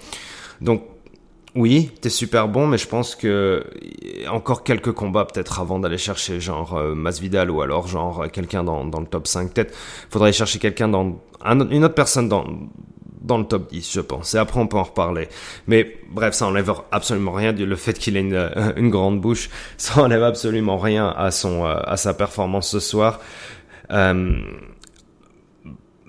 Donc 0.61 0.83
oui, 1.55 1.91
t'es 2.01 2.11
super 2.11 2.49
bon, 2.49 2.67
mais 2.67 2.79
je 2.79 2.87
pense 2.87 3.15
que 3.15 3.65
encore 4.29 4.65
quelques 4.65 4.93
combats 4.93 5.25
peut-être 5.25 5.61
avant 5.61 5.79
d'aller 5.79 5.99
chercher 5.99 6.41
genre 6.41 6.77
euh, 6.77 6.95
Masvidal 6.95 7.51
ou 7.51 7.63
alors 7.63 7.89
genre 7.89 8.31
quelqu'un 8.31 8.65
dans, 8.65 8.85
dans 8.85 9.01
le 9.01 9.07
top 9.07 9.27
5. 9.27 9.53
Peut-être 9.53 9.75
faudrait 10.11 10.33
chercher 10.33 10.59
quelqu'un 10.59 10.89
dans 10.89 11.21
une 11.45 11.85
autre 11.85 11.95
personne 11.95 12.29
dans 12.29 12.45
dans 13.21 13.39
le 13.39 13.45
top 13.45 13.71
10, 13.71 13.93
je 13.93 14.01
pense. 14.01 14.35
Et 14.35 14.39
après, 14.39 14.59
on 14.59 14.67
peut 14.67 14.79
en 14.79 14.85
reparler. 14.85 15.29
Mais 15.67 15.97
bref, 16.11 16.35
ça 16.35 16.47
enlève 16.47 16.73
absolument 16.91 17.33
rien 17.33 17.53
du 17.53 17.67
le 17.67 17.77
fait 17.77 17.93
qu'il 17.93 18.17
ait 18.17 18.21
une, 18.21 18.51
une, 18.77 18.91
grande 18.91 19.21
bouche. 19.21 19.51
Ça 19.77 20.01
enlève 20.03 20.23
absolument 20.23 20.79
rien 20.79 21.09
à 21.09 21.31
son 21.31 21.65
euh, 21.65 21.81
à 21.85 21.97
sa 21.97 22.15
performance 22.15 22.71
ce 22.71 22.81
soir. 22.81 23.21
Euh, 23.91 24.41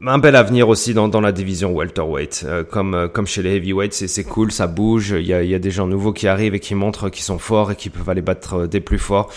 un 0.05 0.17
bel 0.17 0.35
avenir 0.35 0.69
aussi 0.69 0.93
dans, 0.93 1.07
dans 1.07 1.21
la 1.21 1.31
division 1.31 1.73
welterweight. 1.73 2.43
Euh, 2.45 2.63
comme, 2.63 2.93
euh, 2.93 3.07
comme 3.07 3.27
chez 3.27 3.41
les 3.41 3.55
heavyweights, 3.55 3.93
c'est 3.93 4.23
cool, 4.23 4.51
ça 4.51 4.67
bouge. 4.67 5.15
Il 5.17 5.25
y 5.25 5.33
a, 5.33 5.43
y 5.43 5.55
a 5.55 5.59
des 5.59 5.71
gens 5.71 5.87
nouveaux 5.87 6.13
qui 6.13 6.27
arrivent 6.27 6.55
et 6.55 6.59
qui 6.59 6.75
montrent 6.75 7.09
qu'ils 7.09 7.23
sont 7.23 7.39
forts 7.39 7.71
et 7.71 7.75
qui 7.75 7.89
peuvent 7.89 8.09
aller 8.09 8.21
battre 8.21 8.61
euh, 8.61 8.67
des 8.67 8.79
plus 8.79 8.99
forts. 8.99 9.31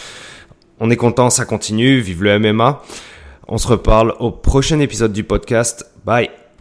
On 0.78 0.90
est 0.90 0.96
content, 0.96 1.30
ça 1.30 1.44
continue. 1.44 1.98
Vive 2.00 2.22
le 2.22 2.38
MMA. 2.38 2.82
On 3.48 3.58
se 3.58 3.68
reparle 3.68 4.14
au 4.20 4.30
prochain 4.30 4.78
épisode 4.80 5.12
du 5.12 5.24
podcast. 5.24 5.90
Bye. 6.04 6.41